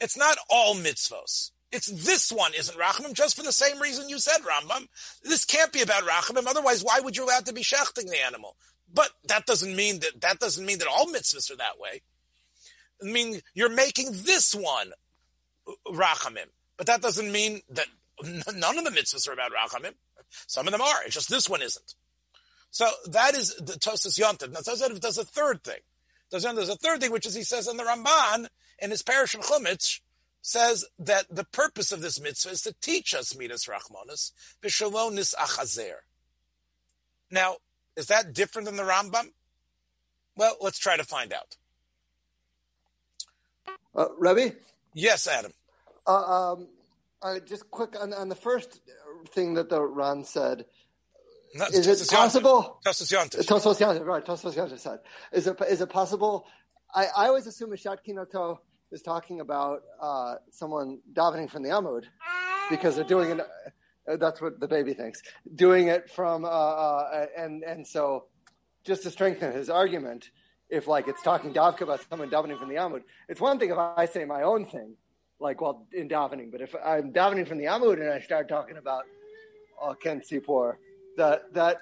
[0.00, 1.50] It's not all mitzvos.
[1.70, 4.88] It's this one isn't Rachamim just for the same reason you said Rambam.
[5.22, 6.46] This can't be about Rachamim.
[6.46, 8.56] Otherwise, why would you allow to be shechting the animal?
[8.92, 12.02] But that doesn't mean that that doesn't mean that all mitzvahs are that way.
[13.02, 14.92] I mean, you're making this one
[15.86, 17.86] rachamim, but that doesn't mean that
[18.24, 19.94] none of the mitzvahs are about rachamim.
[20.46, 21.04] Some of them are.
[21.04, 21.94] It's just this one isn't.
[22.70, 24.52] So that is the Tosas Yontiv.
[24.52, 25.80] Now Tosas does a third thing.
[26.30, 28.46] There's a third thing, which is he says in the Ramban
[28.78, 30.00] in his parish of Chumash,
[30.42, 35.96] says that the purpose of this mitzvah is to teach us midas rachmanis v'shalonis achazer.
[37.30, 37.56] Now,
[37.96, 39.32] is that different than the Rambam?
[40.36, 41.56] Well, let's try to find out.
[43.94, 44.54] Uh, Rebbe?
[44.94, 45.52] Yes, Adam.
[46.06, 46.68] Uh, um,
[47.22, 48.80] uh, just quick on, on, the first
[49.28, 50.64] thing that the Ron said.
[51.54, 52.80] No, is it possible?
[53.46, 54.06] Tosos Yontif.
[54.06, 54.24] Right.
[54.24, 55.00] Tosos Yontif said.
[55.32, 56.46] Is it, is it possible?
[56.94, 58.58] I, I always assume a Shatkinoto
[58.92, 62.04] is talking about uh, someone davening from the Amud
[62.70, 63.40] because they're doing it.
[64.08, 65.22] Uh, that's what the baby thinks.
[65.54, 68.26] Doing it from, uh, uh, and and so
[68.84, 70.30] just to strengthen his argument,
[70.68, 73.78] if like it's talking davka about someone davening from the Amud, it's one thing if
[73.78, 74.96] I say my own thing,
[75.40, 78.76] like while in davening, but if I'm davening from the Amud and I start talking
[78.76, 79.04] about
[79.82, 80.76] uh, Ken Sipor,
[81.16, 81.78] that that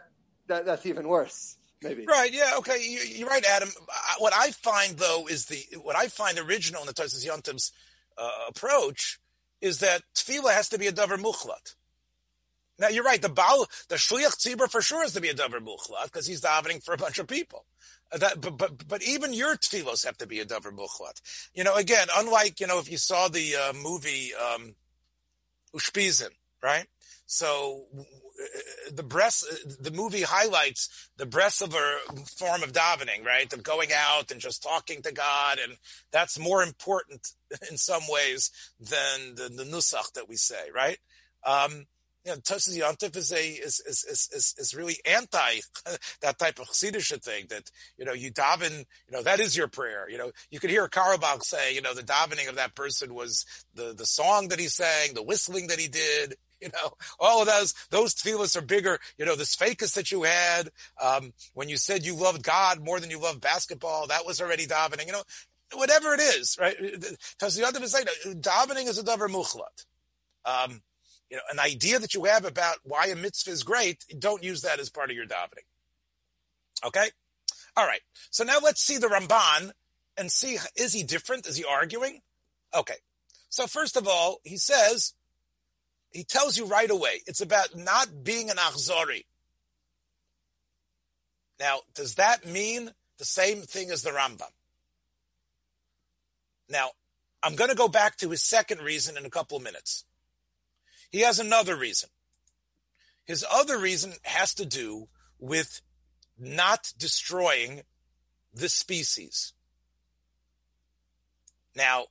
[0.46, 2.06] that that's even worse maybe.
[2.06, 2.32] Right.
[2.32, 2.52] Yeah.
[2.58, 2.78] Okay.
[2.82, 3.70] You, are right, Adam.
[4.18, 7.72] What I find though is the what I find original in the Tosis Yontim's
[8.16, 9.18] uh, approach
[9.60, 11.74] is that tefillah has to be a davar muchlat.
[12.78, 13.20] Now you're right.
[13.20, 16.40] The Baal, the shliach tzibur for sure has to be a davar muchlat because he's
[16.40, 17.64] davening for a bunch of people.
[18.12, 21.20] That, but, but but even your tefillos have to be a davar muchlat.
[21.54, 24.74] You know, again, unlike you know if you saw the uh, movie um,
[25.74, 26.30] Ushpizin,
[26.62, 26.86] right?
[27.26, 27.84] So
[28.90, 29.44] the breast,
[29.80, 33.52] the movie highlights the breast of a form of davening, right?
[33.52, 35.58] Of going out and just talking to God.
[35.62, 35.76] And
[36.12, 37.28] that's more important
[37.70, 40.98] in some ways than the, the nusach that we say, right?
[41.44, 41.86] Um,
[42.24, 45.60] you know, Tosis Yontif is a is is is is really anti
[46.20, 47.46] that type of chassidisha thing.
[47.48, 50.08] That you know, you daven, you know, that is your prayer.
[50.10, 53.44] You know, you could hear Carlebach say, you know, the davening of that person was
[53.74, 56.36] the the song that he sang, the whistling that he did.
[56.60, 58.98] You know, all of those, those tefillahs are bigger.
[59.16, 62.98] You know, this fakus that you had, um, when you said you loved God more
[62.98, 65.06] than you loved basketball, that was already davening.
[65.06, 65.22] You know,
[65.74, 66.76] whatever it is, right?
[66.80, 69.84] Because the other side, davening is a davar muchlat.
[70.44, 70.82] Um,
[71.30, 74.62] you know, an idea that you have about why a mitzvah is great, don't use
[74.62, 75.66] that as part of your davening.
[76.84, 77.08] Okay?
[77.76, 78.00] All right.
[78.30, 79.72] So now let's see the Ramban
[80.16, 81.46] and see, is he different?
[81.46, 82.20] Is he arguing?
[82.74, 82.96] Okay.
[83.50, 85.14] So first of all, he says,
[86.12, 89.24] he tells you right away, it's about not being an achzori.
[91.60, 94.50] Now, does that mean the same thing as the Rambam?
[96.68, 96.90] Now,
[97.42, 100.04] I'm going to go back to his second reason in a couple of minutes.
[101.10, 102.10] He has another reason.
[103.24, 105.80] His other reason has to do with
[106.38, 107.82] not destroying
[108.54, 109.52] the species.
[111.76, 112.06] Now,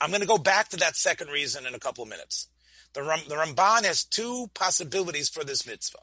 [0.00, 2.48] I'm going to go back to that second reason in a couple of minutes.
[2.94, 5.98] The, Ram, the Ramban has two possibilities for this mitzvah.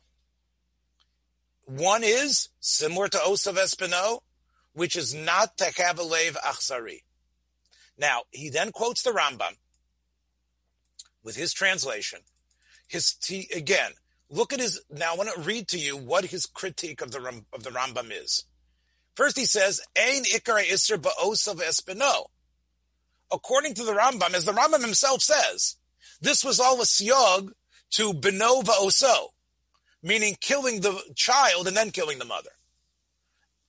[1.65, 4.21] One is similar to Osav Espino,
[4.73, 7.01] which is not Tekavalev Achzari.
[7.97, 9.57] Now, he then quotes the Rambam
[11.23, 12.19] with his translation.
[12.87, 13.91] His t- again,
[14.29, 14.81] look at his.
[14.89, 18.11] Now, I want to read to you what his critique of the of the Rambam
[18.11, 18.45] is.
[19.15, 22.27] First, he says, "Ein ikar iser ba'osav espino."
[23.31, 25.75] According to the Rambam, as the Rambam himself says,
[26.21, 27.51] this was all a siyog
[27.91, 29.29] to benova oso,
[30.01, 32.51] meaning killing the child and then killing the mother.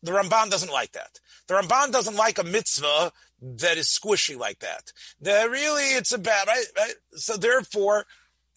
[0.03, 1.19] The Ramban doesn't like that.
[1.49, 4.93] The Ramban doesn't like a mitzvah that is squishy like that.
[5.21, 6.65] That really, it's a bad, right?
[6.77, 6.95] right?
[7.13, 8.07] So therefore,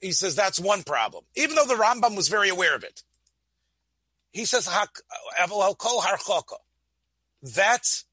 [0.01, 1.23] he says that's one problem.
[1.35, 3.03] Even though the Rambam was very aware of it.
[4.31, 4.67] He says,
[7.43, 8.05] that's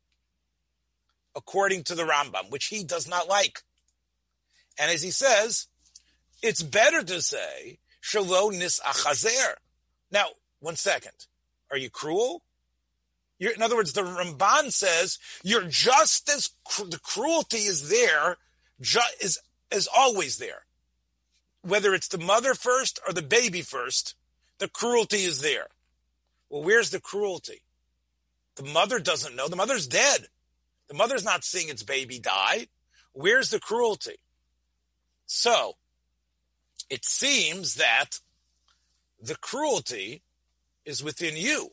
[1.36, 3.62] according to the Rambam, which he does not like.
[4.78, 5.68] And as he says,
[6.42, 9.54] it's better to say, Shalo nis achazer.
[10.10, 10.26] Now,
[10.60, 11.26] one second.
[11.70, 12.42] Are you cruel?
[13.38, 18.36] You're, in other words, the Ramban says you're just as cr- the cruelty is there,
[18.80, 19.38] ju- is
[19.70, 20.64] is always there.
[21.62, 24.14] Whether it's the mother first or the baby first,
[24.58, 25.66] the cruelty is there.
[26.48, 27.62] Well, where's the cruelty?
[28.56, 29.48] The mother doesn't know.
[29.48, 30.28] The mother's dead.
[30.88, 32.68] The mother's not seeing its baby die.
[33.12, 34.16] Where's the cruelty?
[35.26, 35.76] So,
[36.88, 38.20] it seems that
[39.20, 40.22] the cruelty
[40.84, 41.72] is within you.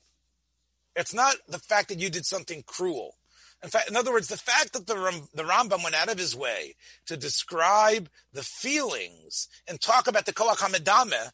[0.95, 3.15] It's not the fact that you did something cruel.
[3.63, 4.93] In fact, in other words, the fact that the,
[5.33, 6.75] the Rambam went out of his way
[7.07, 11.31] to describe the feelings and talk about the Koach HaMedameh,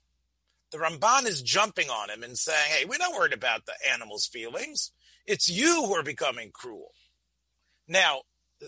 [0.71, 4.25] the Ramban is jumping on him and saying, "Hey, we're not worried about the animal's
[4.25, 4.91] feelings.
[5.25, 6.93] It's you who are becoming cruel."
[7.87, 8.21] Now,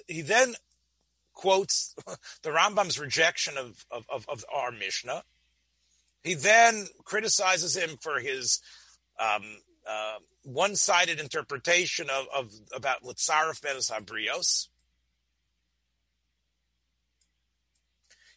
[0.07, 0.55] he then
[1.33, 1.95] quotes
[2.43, 5.23] the Rambam's rejection of, of, of, of our Mishnah.
[6.23, 8.59] He then criticizes him for his
[9.19, 9.43] um,
[9.87, 14.67] uh, one-sided interpretation of, of about Litzaref ben Sabrios.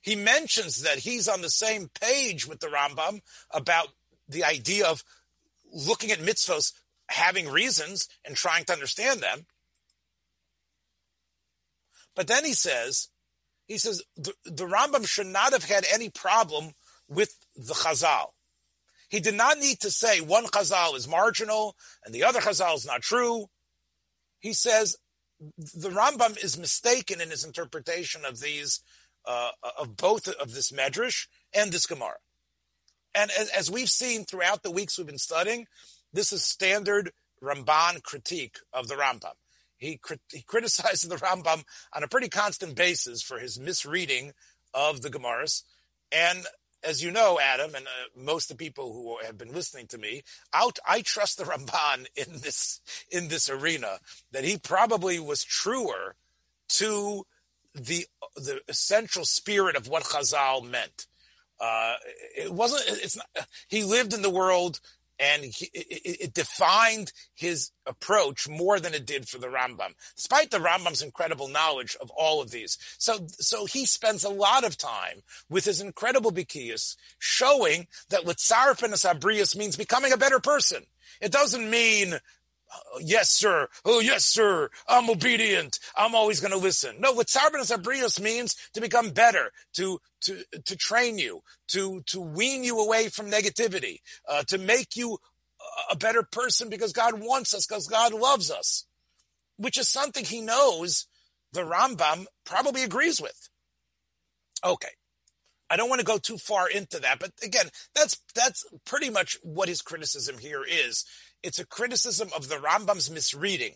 [0.01, 3.88] He mentions that he's on the same page with the Rambam about
[4.28, 5.03] the idea of
[5.72, 6.72] looking at mitzvos,
[7.09, 9.47] having reasons, and trying to understand them.
[12.14, 13.09] But then he says,
[13.66, 16.72] he says the, the Rambam should not have had any problem
[17.09, 18.28] with the Chazal.
[19.09, 22.86] He did not need to say one Chazal is marginal and the other Chazal is
[22.86, 23.46] not true.
[24.38, 24.96] He says
[25.38, 28.80] the Rambam is mistaken in his interpretation of these,
[29.24, 32.16] uh, of both of this Medrash and this Gemara.
[33.14, 35.66] And as, as, we've seen throughout the weeks we've been studying,
[36.12, 39.34] this is standard Ramban critique of the Rambam.
[39.78, 40.00] He,
[40.32, 44.32] he criticizes the Rambam on a pretty constant basis for his misreading
[44.74, 45.62] of the Gemaras.
[46.12, 46.46] And
[46.87, 49.99] as you know, Adam, and uh, most of the people who have been listening to
[49.99, 50.22] me,
[50.55, 52.80] out, I trust the Ramban in this
[53.11, 53.99] in this arena
[54.32, 56.16] that he probably was truer
[56.68, 57.24] to
[57.74, 58.07] the
[58.37, 61.07] the essential spirit of what Chazal meant.
[61.59, 61.95] Uh,
[62.37, 62.84] it wasn't.
[63.03, 63.47] It's not.
[63.68, 64.80] He lived in the world
[65.19, 70.51] and he, it, it, defined his approach more than it did for the Rambam, despite
[70.51, 72.79] the Rambam's incredible knowledge of all of these.
[72.99, 78.83] So, so he spends a lot of time with his incredible bikiyas showing that Litzaref
[78.83, 80.85] and Asabrius means becoming a better person.
[81.21, 82.19] It doesn't mean
[83.01, 83.68] yes, sir.
[83.85, 84.70] Oh, yes, sir.
[84.89, 85.79] I'm obedient.
[85.97, 86.97] I'm always going to listen.
[86.99, 92.20] No, what Sarbanas Abrios means to become better, to, to, to train you, to, to
[92.20, 95.18] wean you away from negativity, uh, to make you
[95.91, 98.87] a better person because God wants us, because God loves us,
[99.57, 101.07] which is something he knows
[101.53, 103.49] the Rambam probably agrees with.
[104.64, 104.89] Okay.
[105.68, 109.37] I don't want to go too far into that, but again, that's that's pretty much
[109.43, 111.05] what his criticism here is.
[111.47, 113.74] It's a criticism of the Rambam's misreading.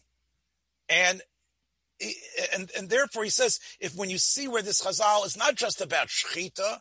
[0.88, 1.22] And
[2.52, 5.80] and and therefore he says if when you see where this chazal is not just
[5.80, 6.78] about shchita,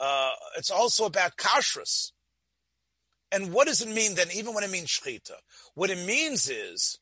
[0.00, 2.10] uh, it's also about kashrus.
[3.30, 4.26] And what does it mean then?
[4.34, 5.36] Even when it means shchita,
[5.74, 6.98] what it means is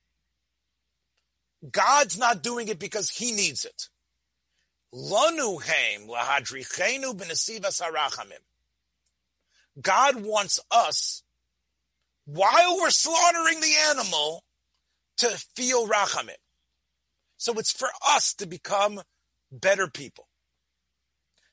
[1.70, 3.88] God's not doing it because He needs it.
[9.80, 11.22] God wants us
[12.24, 14.44] while we're slaughtering the animal
[15.18, 16.36] to feel rachamim.
[17.36, 19.02] So it's for us to become
[19.50, 20.28] better people.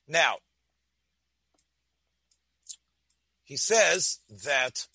[0.07, 0.37] Now,
[3.43, 4.87] he says that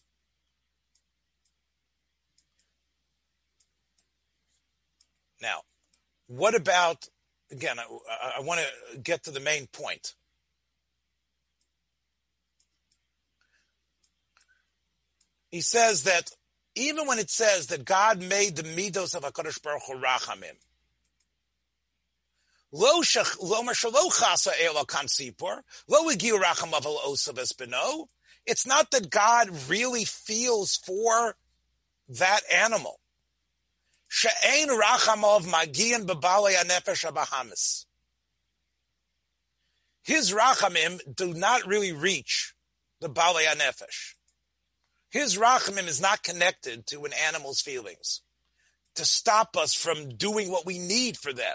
[5.43, 5.63] now,
[6.27, 7.09] what about,
[7.51, 7.85] again, I,
[8.39, 10.15] I want to get to the main point.
[15.55, 16.33] He says that
[16.75, 20.57] even when it says that God made the midos of Hakadosh Baruch Hu rachamim,
[22.73, 28.07] lo shach lo chasa elo kan sipor lo igiu racham aval osav beno.
[28.45, 31.37] It's not that God really feels for
[32.09, 32.99] that animal.
[34.09, 37.85] She'ein rachamov magian bebalei anefesh abahamis.
[40.03, 42.55] His rachamim do not really reach
[43.01, 44.15] the balei anefesh.
[45.15, 48.23] His rachamim is not connected to an animal's feelings
[48.97, 51.55] to stop us from doing what we need for them.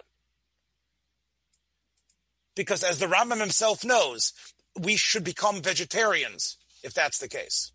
[2.56, 4.32] Because as the Rambam himself knows,
[4.80, 7.74] we should become vegetarians if that's the case.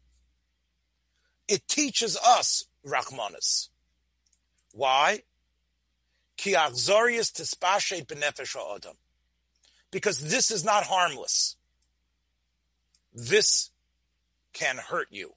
[1.49, 3.68] It teaches us Rachmanis.
[4.72, 5.20] Why?
[9.91, 11.57] Because this is not harmless.
[13.12, 13.70] This
[14.55, 15.35] can hurt you.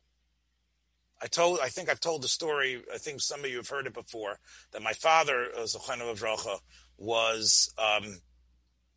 [1.21, 2.81] I told, I think I've told the story.
[2.93, 4.39] I think some of you have heard it before.
[4.71, 6.59] That my father, uh, Zochanu Avrocha,
[6.97, 8.19] was um,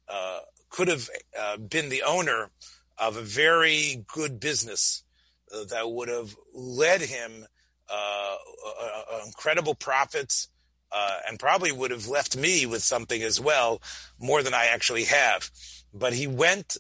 [0.09, 1.09] uh, could have
[1.39, 2.51] uh, been the owner
[2.99, 5.03] of a very good business
[5.53, 7.47] uh, that would have led him
[7.89, 8.37] uh,
[9.27, 10.49] incredible profits.
[10.93, 13.81] Uh, and probably would have left me with something as well,
[14.19, 15.49] more than I actually have.
[15.95, 16.79] But he went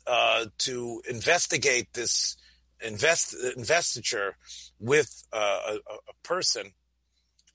[0.59, 2.36] to investigate this
[2.85, 4.37] invest, investiture
[4.78, 6.72] with a, a, a person,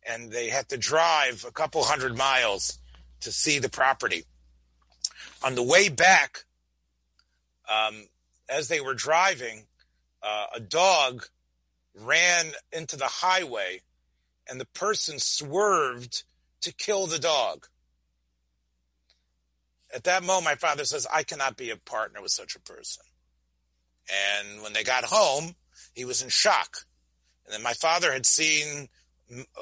[0.07, 2.79] and they had to drive a couple hundred miles
[3.21, 4.23] to see the property.
[5.43, 6.45] On the way back,
[7.69, 8.05] um,
[8.47, 9.65] as they were driving,
[10.21, 11.25] uh, a dog
[11.95, 13.81] ran into the highway
[14.49, 16.23] and the person swerved
[16.61, 17.67] to kill the dog.
[19.93, 23.03] At that moment, my father says, I cannot be a partner with such a person.
[24.09, 25.55] And when they got home,
[25.93, 26.77] he was in shock.
[27.45, 28.89] And then my father had seen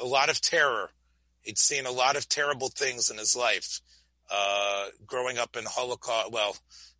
[0.01, 0.89] a lot of terror.
[1.41, 3.81] He'd seen a lot of terrible things in his life.
[4.31, 6.55] Uh, growing up in Holocaust, well,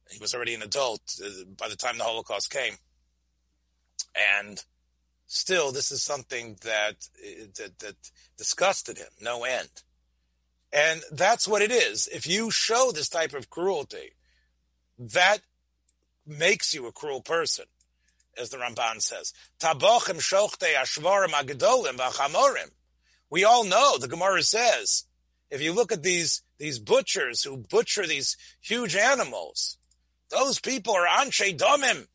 [0.10, 2.76] he was already an adult uh, by the time the Holocaust came.
[4.16, 4.64] And
[5.26, 7.08] still, this is something that,
[7.58, 7.96] that, that
[8.38, 9.70] disgusted him, no end.
[10.72, 12.08] And that's what it is.
[12.08, 14.14] If you show this type of cruelty,
[15.00, 15.40] that
[16.26, 17.66] makes you a cruel person,
[18.38, 19.34] as the Ramban says.
[19.60, 20.20] Tabochim.
[23.30, 25.06] We all know, the Gemara says,
[25.50, 29.78] if you look at these, these butchers who butcher these huge animals,
[30.30, 32.08] those people are anshe domim.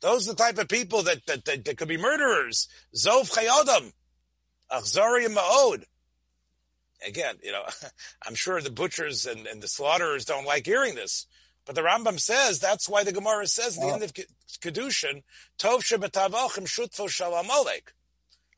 [0.00, 2.68] Those are the type of people that, that, that, that could be murderers.
[2.96, 3.92] Zov chayodam.
[4.70, 5.84] Achzari ma'od.
[7.06, 7.64] Again, you know,
[8.26, 11.26] I'm sure the butchers and, and the slaughterers don't like hearing this.
[11.64, 15.22] But the Rambam says that's why the Gemara says at the uh, end of Kedushin,
[15.58, 17.92] Tov shebetavachim shutfo shalamolek.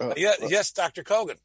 [0.01, 1.03] Uh, yes, uh, yes, Dr.
[1.03, 1.37] Kogan.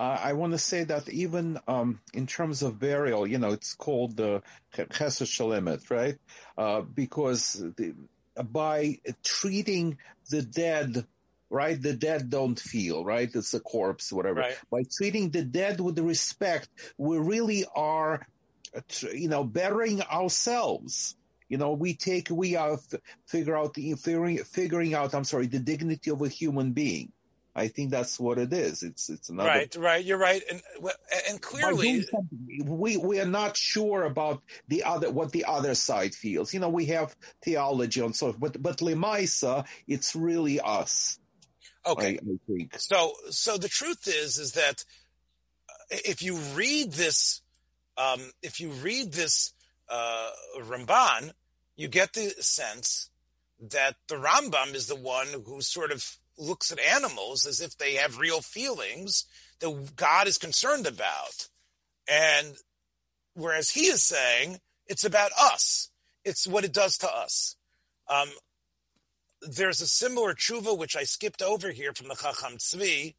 [0.00, 4.16] I want to say that even um, in terms of burial, you know, it's called
[4.16, 4.42] the
[4.76, 6.16] chesed shalemet, right?
[6.56, 7.94] Uh, because the,
[8.36, 9.98] by treating
[10.30, 11.04] the dead
[11.50, 11.80] right?
[11.80, 13.30] The dead don't feel, right?
[13.32, 14.40] It's a corpse, whatever.
[14.40, 14.58] Right.
[14.70, 18.26] By treating the dead with respect, we really are,
[19.12, 21.16] you know, bettering ourselves.
[21.48, 22.78] You know, we take, we are
[23.26, 25.14] figure out the figuring, figuring out.
[25.14, 27.12] I'm sorry, the dignity of a human being.
[27.58, 28.82] I think that's what it is.
[28.84, 30.04] It's it's another right, right.
[30.04, 30.62] You're right, and
[31.28, 32.06] and clearly
[32.64, 36.54] we we are not sure about the other what the other side feels.
[36.54, 41.18] You know, we have theology and so, but but lemaisa, it's really us.
[41.84, 43.12] Okay, I, I think so.
[43.30, 44.84] So the truth is, is that
[45.68, 47.42] uh, if you read this,
[47.98, 49.52] um, if you read this
[49.90, 50.30] uh,
[50.60, 51.32] Ramban,
[51.76, 53.10] you get the sense
[53.60, 57.94] that the Rambam is the one who sort of looks at animals as if they
[57.94, 59.24] have real feelings
[59.60, 61.48] that God is concerned about.
[62.08, 62.56] And
[63.34, 65.90] whereas he is saying it's about us,
[66.24, 67.56] it's what it does to us.
[68.08, 68.28] Um,
[69.42, 73.14] there's a similar tshuva which I skipped over here from the Chacham Tzvi.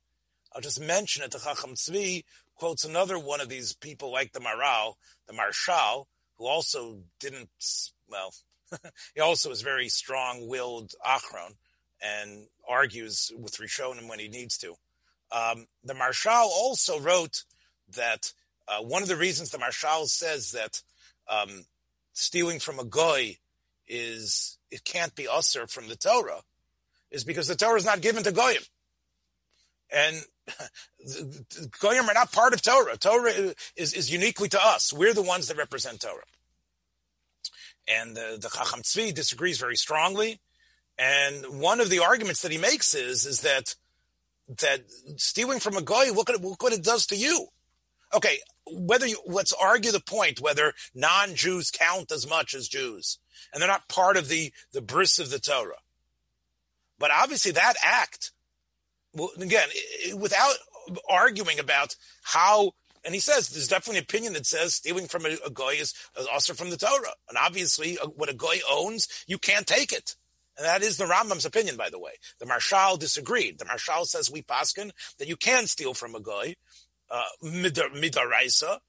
[0.54, 1.32] I'll just mention it.
[1.32, 2.24] The Chacham Tzvi
[2.60, 4.96] quotes another one of these people like the Maral,
[5.28, 6.06] the Maharshal,
[6.38, 7.50] who also didn't,
[8.10, 8.34] well,
[9.16, 11.56] he also is very strong-willed Achron
[12.02, 14.76] and argues with Rishonim when he needs to.
[15.32, 17.44] Um, the Maharshal also wrote
[17.96, 18.34] that
[18.68, 20.82] uh, one of the reasons the Maharshal says that
[21.30, 21.66] um,
[22.14, 23.38] stealing from a goy
[23.88, 26.42] is it can't be usher from the Torah
[27.10, 28.62] is because the Torah is not given to goyim,
[29.92, 30.24] and
[31.80, 32.98] goyim are not part of Torah.
[32.98, 34.94] Torah is, is uniquely to us.
[34.94, 36.24] We're the ones that represent Torah.
[37.88, 40.40] And the, the Chacham Tzvi disagrees very strongly.
[40.98, 43.76] And one of the arguments that he makes is, is that,
[44.60, 44.82] that
[45.18, 46.30] stealing from a Goy, look
[46.62, 47.48] what it does to you.
[48.14, 48.40] Okay,
[48.72, 53.20] whether you, let's argue the point whether non-Jews count as much as Jews,
[53.54, 55.76] and they're not part of the, the bris of the Torah.
[56.98, 58.32] But obviously that act,
[59.14, 59.68] well, again,
[60.16, 60.56] without
[61.10, 62.74] arguing about how
[63.06, 65.94] and he says there's definitely an opinion that says stealing from a, a goy is
[66.32, 67.14] also from the Torah.
[67.30, 70.16] And obviously, uh, what a goy owns, you can't take it.
[70.58, 72.12] And that is the Rambam's opinion, by the way.
[72.40, 73.60] The Maharshal disagreed.
[73.60, 76.56] The Maharshal says we paskin that you can steal from a guy,
[77.10, 78.80] uh, midaraisa.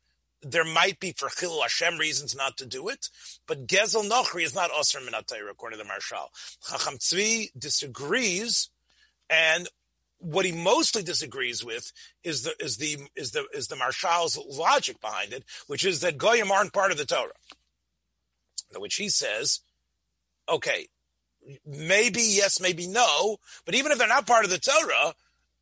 [0.43, 3.09] There might be for Chil Hashem reasons not to do it,
[3.47, 6.29] but Gezel Nochri is not Osir Minatayr, according to the Maharshal.
[6.67, 8.71] Chacham Tzvi disagrees,
[9.29, 9.69] and
[10.21, 11.93] what he mostly disagrees with
[12.23, 16.19] is the is the is the is the Maharshal's logic behind it, which is that
[16.19, 17.33] goyim aren't part of the Torah.
[18.77, 19.61] Which he says,
[20.49, 20.87] okay,
[21.67, 23.39] maybe yes, maybe no.
[23.65, 25.15] But even if they're not part of the Torah,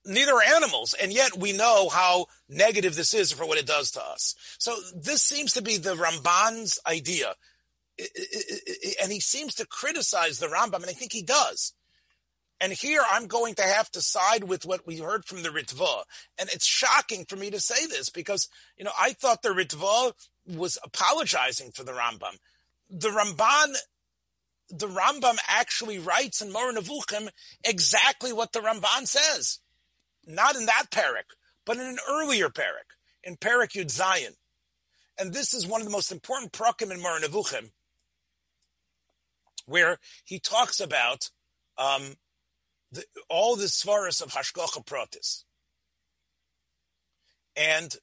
[0.05, 0.95] neither are animals.
[1.01, 4.35] And yet we know how negative this is for what it does to us.
[4.59, 7.35] So this seems to be the Ramban's idea.
[9.03, 11.73] And he seems to criticize the Rambam, and I think he does.
[12.61, 16.03] And here I'm going to have to side with what we heard from the Ritva.
[16.39, 20.13] And it's shocking for me to say this because, you know, I thought the Ritva
[20.47, 22.39] was apologizing for the Rambam.
[22.91, 23.77] The Ramban
[24.71, 27.29] the Rambam actually writes in Moreh Nevuchim
[27.65, 29.61] exactly what the Ramban says.
[30.27, 31.35] Not in that parak,
[31.65, 34.35] but in an earlier parak, in parak Yud Zayin.
[35.19, 37.71] And this is one of the most important prakim in Moreh Nevuchim,
[39.67, 41.31] where he talks about
[41.79, 42.17] um,
[42.93, 45.45] the, all the svaras of Hashgacha Pratis.
[47.57, 47.95] And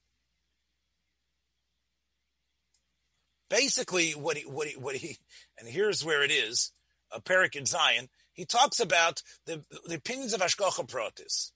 [3.50, 5.18] basically what he, what he, what he,
[5.58, 6.72] and here's where it is,
[7.12, 11.52] a Perik in Zion, he talks about the, the opinions of Hashgacha Pratis.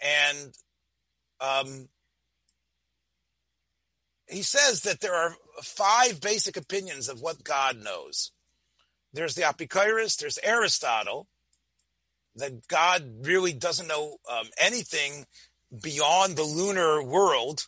[0.00, 0.54] And,
[1.40, 1.88] um,
[4.28, 8.32] he says that there are five basic opinions of what God knows.
[9.12, 11.28] There's the Apikoris, there's Aristotle,
[12.36, 15.26] that God really doesn't know um, anything
[15.82, 17.66] beyond the lunar world.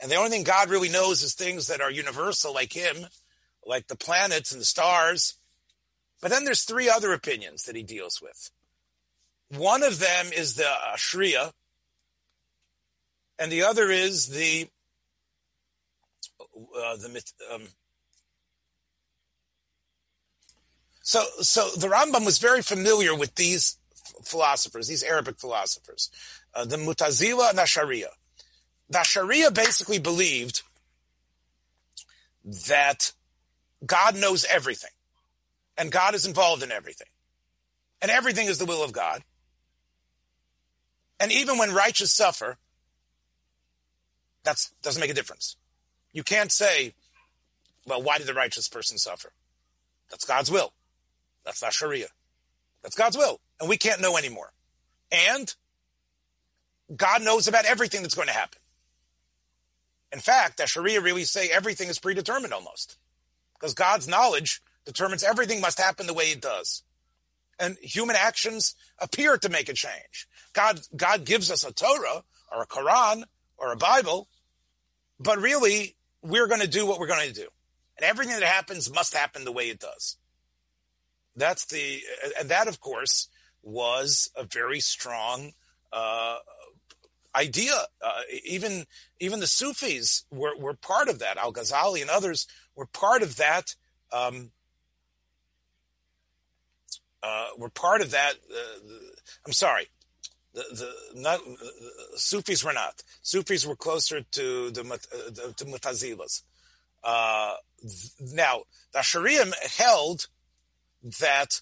[0.00, 3.06] And the only thing God really knows is things that are universal, like Him,
[3.64, 5.38] like the planets and the stars.
[6.20, 8.50] But then there's three other opinions that he deals with.
[9.50, 11.52] One of them is the Ashriya,
[13.38, 14.68] and the other is the
[16.40, 17.68] uh, the um,
[21.02, 23.78] so so the Rambam was very familiar with these
[24.24, 26.10] philosophers, these Arabic philosophers,
[26.54, 28.08] uh, the Mutazila and Ashariya.
[28.88, 30.62] The basically believed
[32.68, 33.12] that
[33.84, 34.90] God knows everything,
[35.76, 37.08] and God is involved in everything,
[38.00, 39.22] and everything is the will of God.
[41.18, 42.58] And even when righteous suffer,
[44.44, 45.56] that doesn't make a difference.
[46.12, 46.94] You can't say,
[47.86, 49.32] well, why did the righteous person suffer?
[50.10, 50.72] That's God's will.
[51.44, 52.08] That's not Sharia.
[52.82, 53.40] That's God's will.
[53.60, 54.52] And we can't know anymore.
[55.10, 55.54] And
[56.94, 58.60] God knows about everything that's going to happen.
[60.12, 62.96] In fact, that Sharia really say everything is predetermined almost.
[63.54, 66.82] Because God's knowledge determines everything must happen the way it does.
[67.58, 70.28] And human actions appear to make a change.
[70.52, 73.24] God, God gives us a Torah or a Quran
[73.56, 74.28] or a Bible,
[75.18, 77.48] but really we're going to do what we're going to do.
[77.96, 80.18] And everything that happens must happen the way it does.
[81.34, 82.00] That's the,
[82.38, 83.28] and that, of course,
[83.66, 85.52] was a very strong
[85.92, 86.38] uh,
[87.34, 87.74] idea.
[88.00, 88.86] Uh, even
[89.20, 91.36] even the Sufis were, were part of that.
[91.36, 92.46] Al Ghazali and others
[92.76, 93.74] were part of that.
[94.12, 94.52] Um,
[97.22, 98.34] uh, were part of that.
[98.48, 99.00] Uh, the,
[99.44, 99.88] I'm sorry,
[100.54, 103.02] the, the not the Sufis were not.
[103.22, 106.42] Sufis were closer to the, uh, to Mutazilas.
[107.02, 107.54] Uh,
[108.20, 108.62] now,
[108.92, 109.44] the Sharia
[109.76, 110.28] held
[111.20, 111.60] that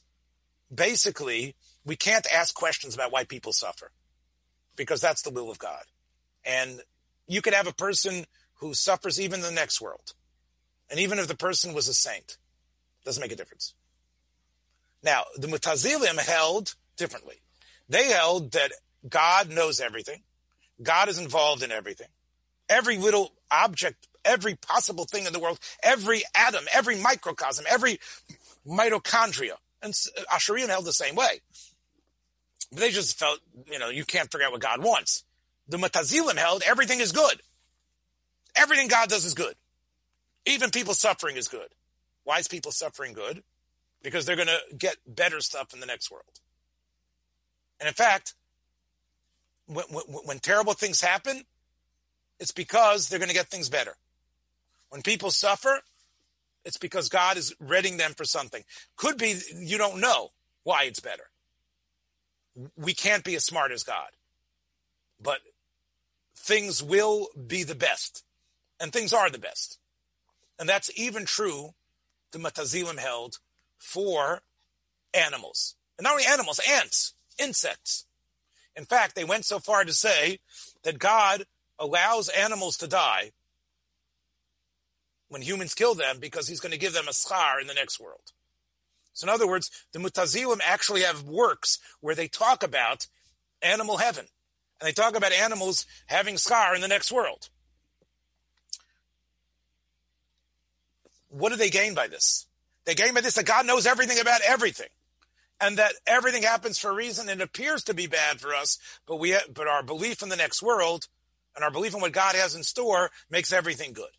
[0.73, 1.55] basically
[1.85, 3.91] we can't ask questions about why people suffer
[4.77, 5.83] because that's the will of God.
[6.45, 6.81] And
[7.27, 8.27] you could have a person
[8.61, 10.15] who suffers even in the next world.
[10.91, 12.37] And even if the person was a saint,
[13.05, 13.75] doesn't make a difference.
[15.03, 17.43] Now, the Mutazilim held differently.
[17.89, 18.73] They held that
[19.09, 20.23] God knows everything.
[20.83, 22.09] God is involved in everything.
[22.69, 27.99] Every little object, every possible thing in the world, every atom, every microcosm, every
[28.67, 29.57] mitochondria.
[29.83, 31.41] And uh, Asharian held the same way.
[32.75, 35.25] They just felt, you know, you can't figure out what God wants.
[35.69, 37.41] The Mutazilim held everything is good.
[38.57, 39.55] Everything God does is good.
[40.47, 41.69] Even people suffering is good.
[42.25, 43.43] Why is people suffering good?
[44.03, 46.25] Because they're going to get better stuff in the next world.
[47.81, 48.35] And in fact,
[49.67, 51.45] when, when, when terrible things happen,
[52.39, 53.97] it's because they're going to get things better.
[54.91, 55.81] When people suffer,
[56.65, 58.63] it's because God is readying them for something.
[58.97, 60.31] Could be you don't know
[60.63, 61.25] why it's better.
[62.77, 64.09] We can't be as smart as God,
[65.21, 65.41] but
[66.37, 68.25] things will be the best,
[68.81, 69.79] and things are the best.
[70.59, 71.75] And that's even true,
[72.33, 73.39] the Mutazilim held,
[73.79, 74.43] for
[75.13, 75.75] animals.
[75.99, 78.07] And not only animals, ants, insects.
[78.77, 80.39] In fact, they went so far to say
[80.83, 81.45] that God
[81.79, 83.33] allows animals to die
[85.29, 87.99] when humans kill them because he's going to give them a scar in the next
[87.99, 88.33] world.
[89.15, 93.07] So in other words, the Mutazilim actually have works where they talk about
[93.63, 94.27] animal heaven.
[94.81, 97.49] And they talk about animals having schar in the next world.
[101.29, 102.47] What do they gain by this?
[102.85, 104.89] They gain by this that God knows everything about everything
[105.61, 109.17] and that everything happens for a reason and appears to be bad for us, but
[109.17, 111.07] we but our belief in the next world
[111.57, 114.11] and our belief in what God has in store makes everything good.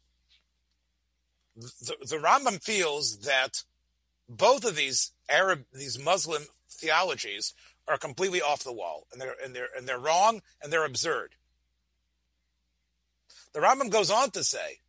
[1.56, 3.64] The, the Rambam feels that
[4.28, 7.54] both of these Arab, these Muslim theologies
[7.88, 11.36] are completely off the wall, and they're and they're and they're wrong and they're absurd.
[13.54, 14.80] The Rambam goes on to say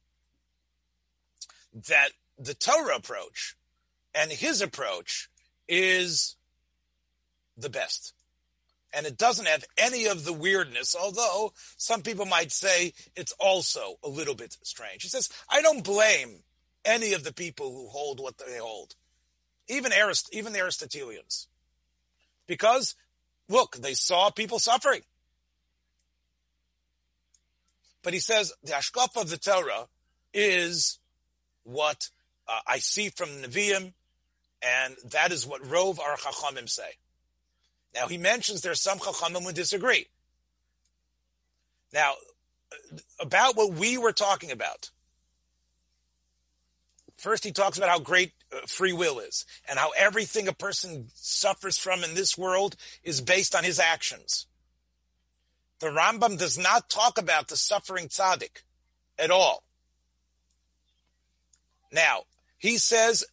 [1.89, 3.57] that the Torah approach
[4.14, 5.28] and his approach
[5.68, 6.37] is
[7.57, 8.12] the best.
[8.93, 13.97] And it doesn't have any of the weirdness, although some people might say it's also
[14.03, 15.03] a little bit strange.
[15.03, 16.43] He says, I don't blame
[16.84, 18.95] any of the people who hold what they hold,
[19.68, 21.48] even, Arist- even the Aristotelians,
[22.46, 22.94] because
[23.48, 25.02] look, they saw people suffering.
[28.02, 29.88] But he says the Ashkaf of the Torah
[30.32, 30.98] is
[31.64, 32.08] what
[32.48, 33.92] uh, I see from Nevi'im,
[34.62, 36.90] and that is what Rove our Chachamim say.
[37.94, 40.06] Now he mentions there's some Chachamim who disagree.
[41.92, 42.14] Now,
[43.18, 44.90] about what we were talking about.
[47.16, 51.08] First, he talks about how great uh, free will is and how everything a person
[51.14, 54.46] suffers from in this world is based on his actions.
[55.80, 58.62] The Rambam does not talk about the suffering tzaddik
[59.18, 59.62] at all.
[61.92, 62.22] Now,
[62.58, 63.24] he says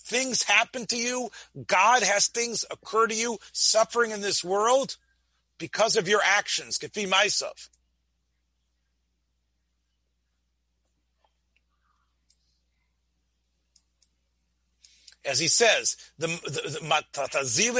[0.00, 1.30] things happen to you.
[1.66, 4.96] God has things occur to you, suffering in this world
[5.58, 6.78] because of your actions.
[6.78, 7.70] Gefi myself.
[15.24, 16.78] As he says, the, the,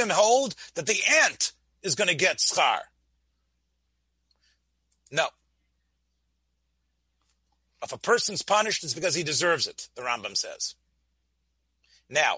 [0.09, 2.79] hold that the ant is going to get schar.
[5.11, 5.27] No.
[7.83, 10.75] If a person's punished, it's because he deserves it, the Rambam says.
[12.09, 12.37] Now,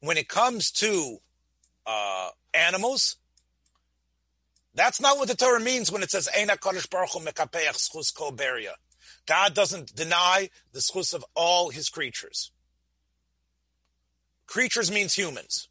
[0.00, 1.18] when it comes to
[1.86, 3.16] uh, animals,
[4.74, 6.28] that's not what the Torah means when it says
[6.90, 8.72] Baruch Hu Mekapeach Schus Kol Beria.
[9.26, 12.50] God doesn't deny the schus of all his creatures.
[14.50, 15.68] Creatures means humans,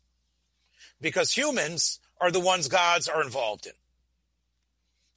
[1.02, 3.74] because humans are the ones gods are involved in.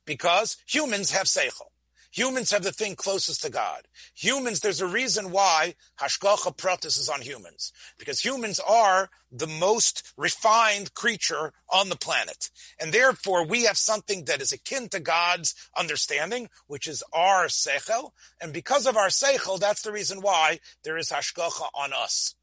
[0.04, 1.68] Because humans have seichel.
[2.10, 3.82] Humans have the thing closest to God.
[4.16, 7.72] Humans, there's a reason why Hashgacha Pratis is on humans.
[8.00, 12.50] Because humans are the most refined creature on the planet.
[12.80, 18.10] And therefore, we have something that is akin to God's understanding, which is our Seichel.
[18.40, 22.34] And because of our Seichel, that's the reason why there is Hashgacha on us.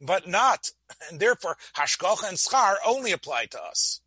[0.00, 0.70] But not,
[1.10, 4.00] and therefore, Hashgacha and Schar only apply to us.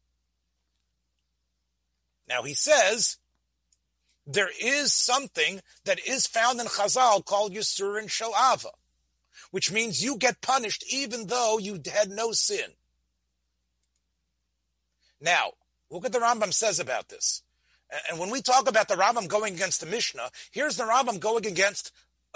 [2.27, 3.17] Now he says,
[4.25, 8.71] there is something that is found in Chazal called Yisurin Shalava,
[9.51, 12.71] which means you get punished even though you had no sin.
[15.21, 15.51] Now,
[15.89, 17.43] look what the Rambam says about this.
[18.09, 21.45] And when we talk about the Rambam going against the Mishnah, here's the Rambam going
[21.45, 21.91] against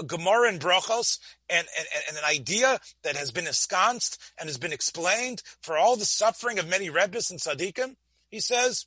[0.05, 1.19] Gemara and Brachos
[1.49, 5.95] and, and, and, an idea that has been ensconced and has been explained for all
[5.95, 7.95] the suffering of many Rebbes and Tzaddikim.
[8.29, 8.85] He says,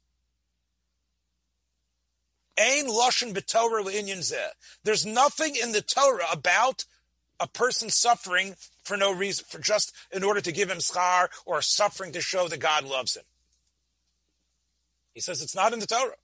[2.59, 4.49] Ain lashon b'Torah zeh.
[4.85, 6.85] There's nothing in the Torah about
[7.41, 8.55] a person suffering
[8.85, 12.49] for no reason, for just in order to give him schar or suffering to show
[12.49, 13.25] that God loves him.
[15.15, 16.17] He says it's not in the Torah.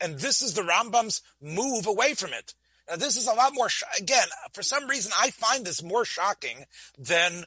[0.00, 2.54] And this is the Rambam's move away from it.
[2.90, 6.04] Now, this is a lot more, sh- again, for some reason, I find this more
[6.04, 6.64] shocking
[6.98, 7.44] than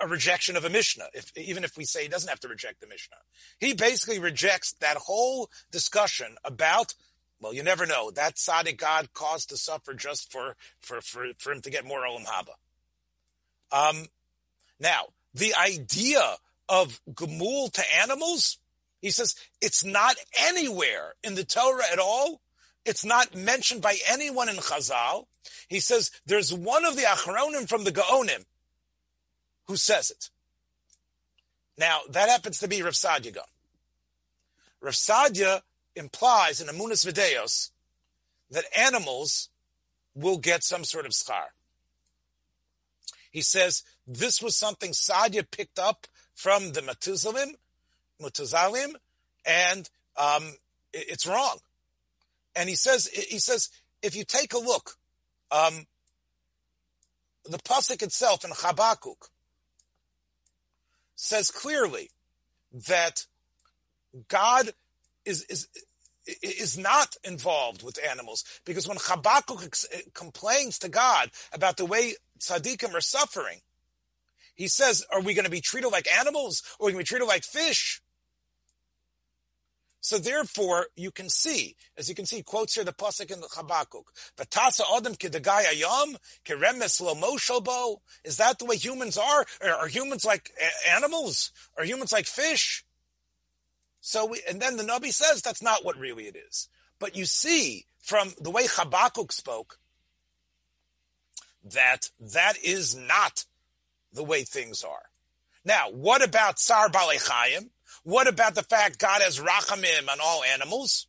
[0.00, 2.80] a rejection of a Mishnah, if, even if we say he doesn't have to reject
[2.80, 3.16] the Mishnah.
[3.58, 6.94] He basically rejects that whole discussion about
[7.40, 8.10] well, you never know.
[8.10, 12.00] That tzaddik God caused to suffer just for, for, for, for him to get more
[12.00, 12.54] olam haba.
[13.70, 14.06] Um,
[14.80, 16.36] now, the idea
[16.68, 18.58] of gemul to animals,
[19.00, 22.40] he says it's not anywhere in the Torah at all.
[22.84, 25.26] It's not mentioned by anyone in Chazal.
[25.68, 28.44] He says there's one of the Achronim from the Gaonim
[29.66, 30.30] who says it.
[31.76, 33.44] Now, that happens to be Rav Sadia Gaon.
[34.80, 35.62] Rav Sadia
[35.94, 37.70] implies in Emunos V'Deos
[38.50, 39.50] that animals
[40.14, 41.48] will get some sort of schar.
[43.30, 47.54] He says this was something Sadia picked up from the Matuzalim,
[48.20, 48.94] Matuzalim,
[49.44, 50.54] and um,
[50.92, 51.58] it's wrong.
[52.54, 53.68] And he says, he says,
[54.02, 54.96] if you take a look,
[55.50, 55.86] um,
[57.44, 59.28] the pasuk itself in Habakkuk
[61.14, 62.10] says clearly
[62.72, 63.26] that
[64.28, 64.70] God
[65.24, 65.68] is is
[66.42, 69.74] is not involved with animals because when Habakkuk
[70.14, 73.60] complains to God about the way tzaddikim are suffering,
[74.54, 77.08] he says, "Are we going to be treated like animals, or are we going to
[77.08, 78.02] be treated like fish?"
[80.08, 83.48] So therefore, you can see, as you can see, quotes here the pasuk in the
[83.54, 84.06] Habakkuk.
[84.38, 89.44] V'tasa adam kedagai ayam keremes lo Is that the way humans are?
[89.62, 90.50] Are humans like
[90.96, 91.52] animals?
[91.76, 92.86] Are humans like fish?
[94.00, 96.70] So we, and then the Nabi says that's not what really it is.
[96.98, 99.78] But you see from the way Habakkuk spoke
[101.62, 103.44] that that is not
[104.14, 105.10] the way things are.
[105.66, 107.68] Now, what about Sar Balechayim?
[108.08, 111.08] What about the fact God has rachamim on all animals?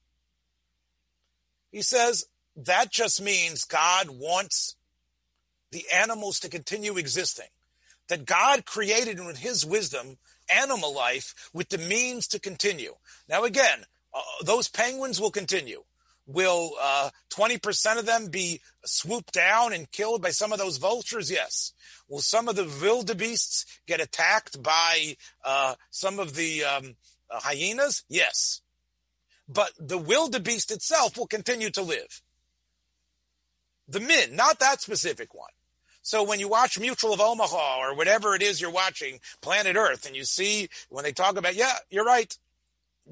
[1.71, 2.25] He says
[2.57, 4.75] that just means God wants
[5.71, 7.45] the animals to continue existing.
[8.09, 10.17] That God created in his wisdom
[10.53, 12.95] animal life with the means to continue.
[13.29, 15.85] Now, again, uh, those penguins will continue.
[16.29, 21.31] Will uh, 20% of them be swooped down and killed by some of those vultures?
[21.31, 21.73] Yes.
[22.07, 26.95] Will some of the wildebeests get attacked by uh, some of the um,
[27.31, 28.03] uh, hyenas?
[28.09, 28.61] Yes.
[29.47, 32.21] But the wildebeest itself will continue to live.
[33.87, 35.49] The min, not that specific one.
[36.03, 40.05] So when you watch Mutual of Omaha or whatever it is you're watching, Planet Earth,
[40.05, 42.37] and you see when they talk about, yeah, you're right.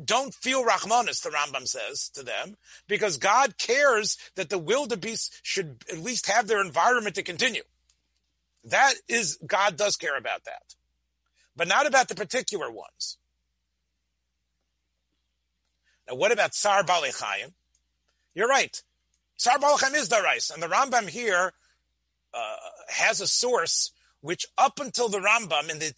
[0.03, 5.83] Don't feel Rahmanis, the Rambam says to them, because God cares that the wildebeest should
[5.91, 7.63] at least have their environment to continue.
[8.63, 10.75] That is, God does care about that,
[11.55, 13.17] but not about the particular ones.
[16.07, 17.53] Now, what about Tsar Balechayim?
[18.35, 18.81] You're right.
[19.37, 21.53] Tsar Balechayim is the rice, and the Rambam here
[22.33, 22.55] uh,
[22.89, 23.91] has a source
[24.21, 25.93] which, up until the Rambam and the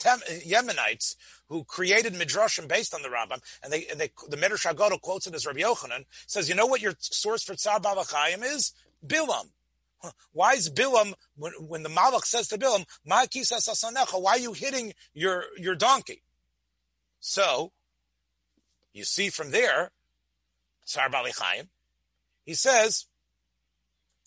[0.46, 1.16] Yemenites
[1.48, 5.28] who created midrashim based on the Rambam, and they, and they the Midrash HaGadol quotes
[5.28, 8.74] it as Rabbi Yochanan says, you know what your source for Tsar Balechayim is?
[9.06, 9.50] Bilam.
[10.32, 15.44] Why is Bilam when, when the Malach says to Bilam, why are you hitting your
[15.58, 16.24] your donkey?
[17.20, 17.72] So
[18.94, 19.92] you see from there,
[20.86, 21.68] Tsar Balechayim,
[22.46, 23.06] he says,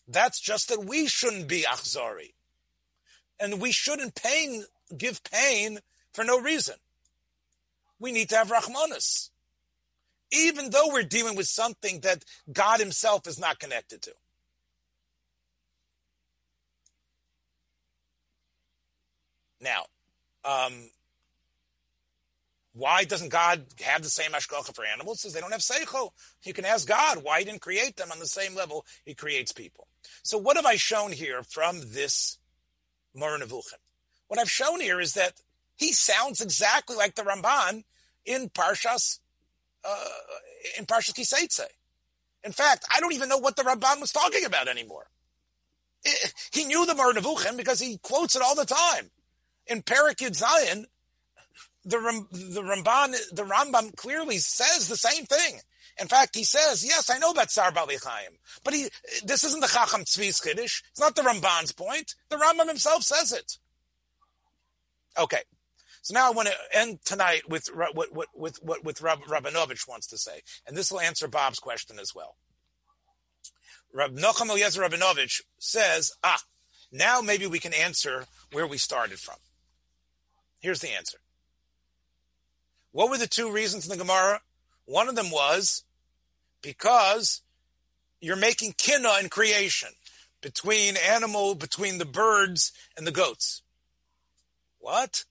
[0.06, 2.34] that's just that we shouldn't be achzari.
[3.42, 4.62] And we shouldn't pain,
[4.96, 5.80] give pain
[6.12, 6.76] for no reason.
[7.98, 9.30] We need to have rachmanis.
[10.30, 14.12] Even though we're dealing with something that God himself is not connected to.
[19.60, 19.86] Now,
[20.44, 20.72] um,
[22.74, 25.20] why doesn't God have the same hashgacha for animals?
[25.20, 26.10] Says they don't have seichel.
[26.44, 29.50] You can ask God why He didn't create them on the same level He creates
[29.50, 29.88] people.
[30.22, 32.38] So what have I shown here from this
[33.14, 33.78] Moreh Nevuchim?
[34.28, 35.34] What I've shown here is that
[35.76, 37.84] he sounds exactly like the Ramban
[38.24, 39.18] in Parshas
[39.84, 40.06] uh,
[40.78, 41.66] in Parshas Kiseitze.
[42.44, 45.06] In fact, I don't even know what the Ramban was talking about anymore.
[46.04, 49.10] It, he knew the Moreh Nevuchim because he quotes it all the time.
[49.66, 50.86] In Parakid Zion,
[51.84, 55.60] the the Ramban the Rambam clearly says the same thing.
[55.98, 58.88] In fact, he says, "Yes, I know about Sar Chaim, but he
[59.24, 60.82] this isn't the Chacham Tzvi's Kiddush.
[60.90, 62.14] It's not the Ramban's point.
[62.28, 63.58] The Rambam himself says it."
[65.18, 65.42] Okay,
[66.00, 69.86] so now I want to end tonight with what what with what with Rab, Rabinovich
[69.86, 72.36] wants to say, and this will answer Bob's question as well.
[73.92, 76.42] Rab Nocham Eliezer Rabinovich says, "Ah,
[76.90, 79.36] now maybe we can answer where we started from."
[80.60, 81.18] Here's the answer.
[82.92, 84.42] What were the two reasons in the Gemara?
[84.84, 85.84] One of them was
[86.60, 87.42] because
[88.20, 89.90] you're making kinna in creation
[90.40, 93.62] between animal, between the birds and the goats.
[94.78, 95.24] What?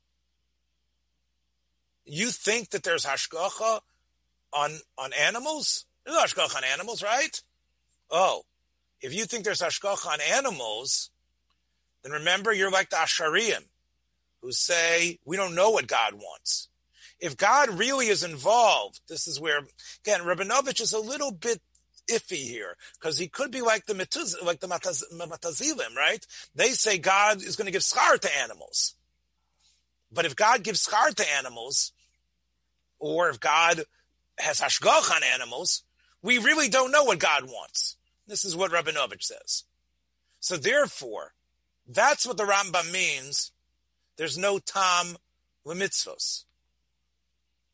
[2.06, 3.82] You think that there's hashgacha
[4.54, 5.86] on on animals?
[6.06, 7.41] There's hashgacha on animals, right?
[8.10, 8.43] Oh,
[9.02, 11.12] if you think there's hashgacha on animals,
[12.04, 13.66] then remember you're like the Asharim,
[14.41, 16.70] who say we don't know what God wants
[17.22, 19.59] if God really is involved, this is where
[20.03, 21.61] again Rabinovich is a little bit
[22.09, 26.26] iffy here because he could be like the Metuz, like the Mataz, Matazilim, right?
[26.55, 28.95] They say God is going to give schar to animals,
[30.11, 31.93] but if God gives schar to animals,
[32.99, 33.84] or if God
[34.38, 35.84] has hashgach on animals,
[36.22, 37.97] we really don't know what God wants.
[38.28, 39.63] This is what Rabinovich says.
[40.39, 41.34] So therefore,
[41.88, 43.51] that's what the Rambam means.
[44.17, 45.17] There's no tam
[45.65, 46.45] lemitzvos.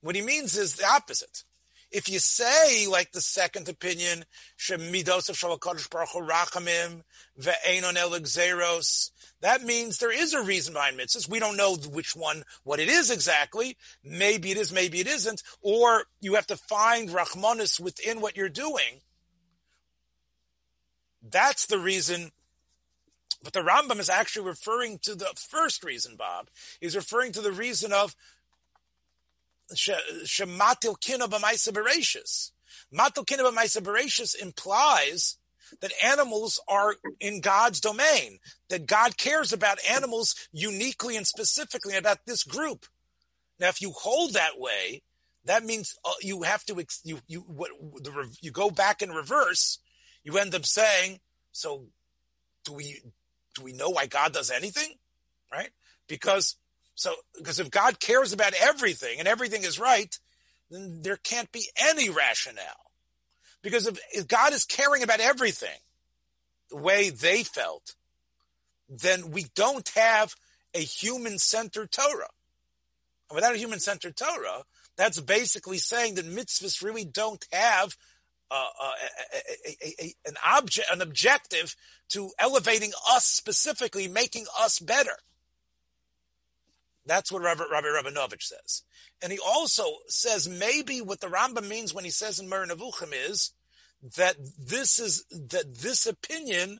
[0.07, 1.43] What he means is the opposite.
[1.91, 4.23] If you say, like the second opinion,
[4.69, 7.01] of Baruch Rachamim
[7.37, 11.27] ve'enon that means there is a reason behind mitzvahs.
[11.27, 13.75] We don't know which one, what it is exactly.
[14.01, 15.43] Maybe it is, maybe it isn't.
[15.61, 19.01] Or you have to find Rachmanis within what you're doing.
[21.21, 22.31] That's the reason
[23.43, 26.49] but the Rambam is actually referring to the first reason, Bob.
[26.81, 28.15] He's referring to the reason of
[29.73, 32.51] shematil kina b'maisa bereshis.
[32.93, 35.37] Matil kina b'maisa implies
[35.81, 38.39] that animals are in God's domain,
[38.69, 42.85] that God cares about animals uniquely and specifically about this group.
[43.59, 45.01] Now, if you hold that way,
[45.45, 47.71] that means uh, you have to you you what,
[48.03, 49.79] the, you go back in reverse.
[50.23, 51.19] You end up saying,
[51.51, 51.87] so
[52.65, 53.01] do we
[53.55, 54.95] do we know why God does anything,
[55.51, 55.69] right?
[56.07, 56.55] Because
[56.97, 60.17] so, because if God cares about everything and everything is right,
[60.71, 62.91] then there can't be any rationale.
[63.61, 65.77] Because if, if God is caring about everything
[66.71, 67.95] the way they felt,
[68.89, 70.33] then we don't have
[70.73, 72.29] a human centered Torah.
[73.29, 74.63] and without a human-centered Torah,
[74.95, 77.95] that's basically saying that mitzvahs really don't have
[78.49, 78.91] uh, uh,
[79.35, 81.75] a, a, a, an object, an objective
[82.09, 85.17] to elevating us specifically, making us better.
[87.07, 88.83] That's what Rabbi, Rabbi Rabinovich says.
[89.21, 93.13] And he also says maybe what the Rambam means when he says in Moreh Nevuchim
[93.13, 93.53] is
[94.17, 96.79] that this is, that this opinion,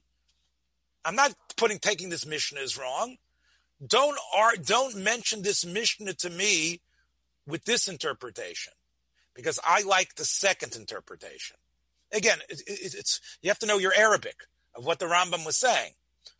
[1.06, 3.18] I'm not putting, taking this Mishnah is wrong.
[3.86, 4.18] Don't,
[4.64, 6.82] don't mention this Mishnah to me
[7.48, 8.74] with this interpretation
[9.34, 11.56] because I like the second interpretation.
[12.12, 14.36] Again, it, it, it's, you have to know your Arabic
[14.76, 15.92] of what the Rambam was saying.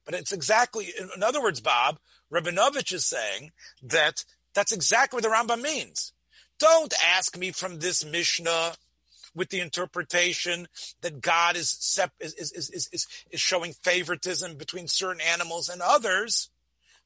[0.06, 2.00] But it's exactly, in other words, Bob,
[2.32, 3.52] Rabinovich is saying
[3.84, 6.14] that that's exactly what the Rambam means.
[6.60, 8.74] Don't ask me from this Mishnah
[9.36, 10.68] with the interpretation
[11.02, 16.50] that God is, is, is, is, is, is showing favoritism between certain animals and others.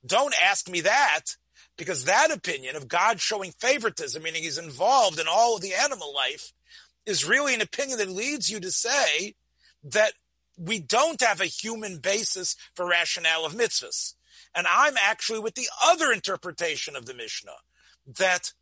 [0.05, 1.36] Don't ask me that
[1.78, 6.13] because that opinion of God showing favoritism, meaning he's involved in all of the animal
[6.13, 6.53] life,
[7.05, 9.36] is really an opinion that leads you to say
[9.84, 10.13] that
[10.57, 14.13] we don't have a human basis for rationale of mitzvahs.
[14.54, 17.58] And I'm actually with the other interpretation of the Mishnah
[18.18, 18.54] that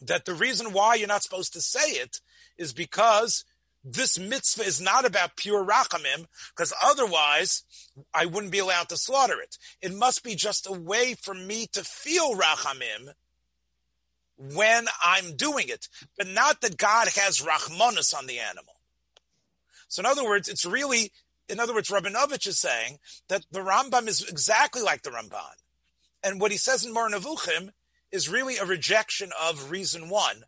[0.00, 2.20] that the reason why you're not supposed to say it
[2.58, 3.44] is because
[3.84, 7.62] this mitzvah is not about pure rachamim, because otherwise
[8.14, 9.58] I wouldn't be allowed to slaughter it.
[9.82, 13.12] It must be just a way for me to feel rachamim
[14.36, 18.74] when I'm doing it, but not that God has rachmanus on the animal.
[19.88, 21.12] So in other words, it's really,
[21.48, 25.56] in other words, Rabinovich is saying that the Rambam is exactly like the Ramban.
[26.22, 27.70] And what he says in Moreh Nevuchim
[28.10, 30.44] is really a rejection of reason one,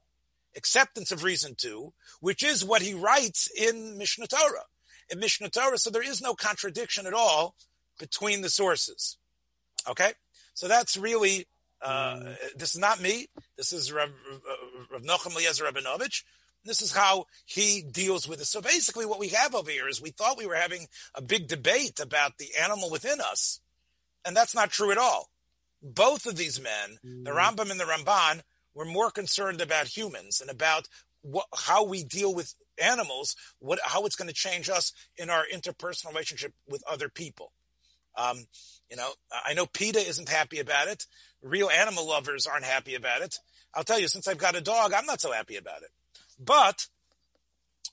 [0.57, 4.65] acceptance of reason two, which is what he writes in Mishnah Torah.
[5.11, 7.55] In Mishnah Torah, so there is no contradiction at all
[7.99, 9.19] between the sources.
[9.89, 10.13] Okay?
[10.55, 11.47] So that's really
[11.83, 12.37] uh, mm.
[12.57, 13.29] This is not me.
[13.57, 14.11] This is Rav,
[14.91, 16.23] Rav Nochem Eliezer Rabinovich.
[16.65, 18.47] This is how he deals with it.
[18.47, 21.47] So basically, what we have over here is we thought we were having a big
[21.47, 23.61] debate about the animal within us,
[24.25, 25.31] and that's not true at all.
[25.83, 27.25] Both of these men, mm.
[27.25, 28.43] the Rambam and the Ramban,
[28.75, 30.89] were more concerned about humans and about
[31.23, 35.45] what, how we deal with animals, what, how it's going to change us in our
[35.53, 37.53] interpersonal relationship with other people.
[38.17, 38.47] Um,
[38.91, 39.11] you know,
[39.45, 41.07] I know PETA isn't happy about it.
[41.43, 43.37] Real animal lovers aren't happy about it.
[43.75, 45.91] I'll tell you, since I've got a dog, I'm not so happy about it.
[46.39, 46.87] But,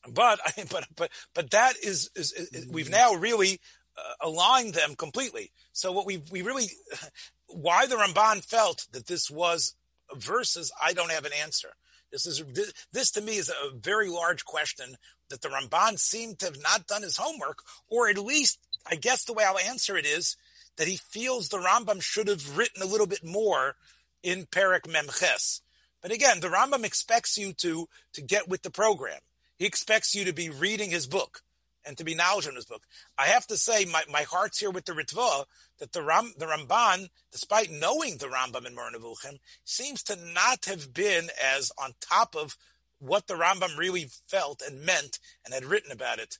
[0.07, 0.39] but,
[0.69, 3.59] but, but, but that is, is, is we've now really
[3.97, 5.51] uh, aligned them completely.
[5.71, 6.67] So what we, we really,
[7.47, 9.75] why the Ramban felt that this was
[10.15, 11.69] verses, I don't have an answer.
[12.11, 14.97] This is, this, this to me is a very large question
[15.29, 19.23] that the Ramban seemed to have not done his homework, or at least, I guess
[19.23, 20.37] the way I'll answer it is,
[20.77, 23.75] that he feels the Rambam should have written a little bit more
[24.21, 25.61] in Perek Memches.
[26.03, 29.19] But again, the Rambam expects you to, to get with the program.
[29.57, 31.39] He expects you to be reading his book
[31.85, 32.83] and to be knowledgeable in his book.
[33.17, 35.45] I have to say, my, my heart's here with the Ritva,
[35.79, 40.65] that the, Ram, the Ramban, despite knowing the Rambam in Moreh Nevuchim, seems to not
[40.65, 42.57] have been as on top of
[42.99, 46.37] what the Rambam really felt and meant and had written about it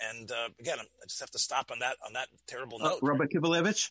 [0.00, 2.98] and uh, again, I just have to stop on that on that terrible uh, note.
[3.02, 3.90] Rabbi Kivelevitz.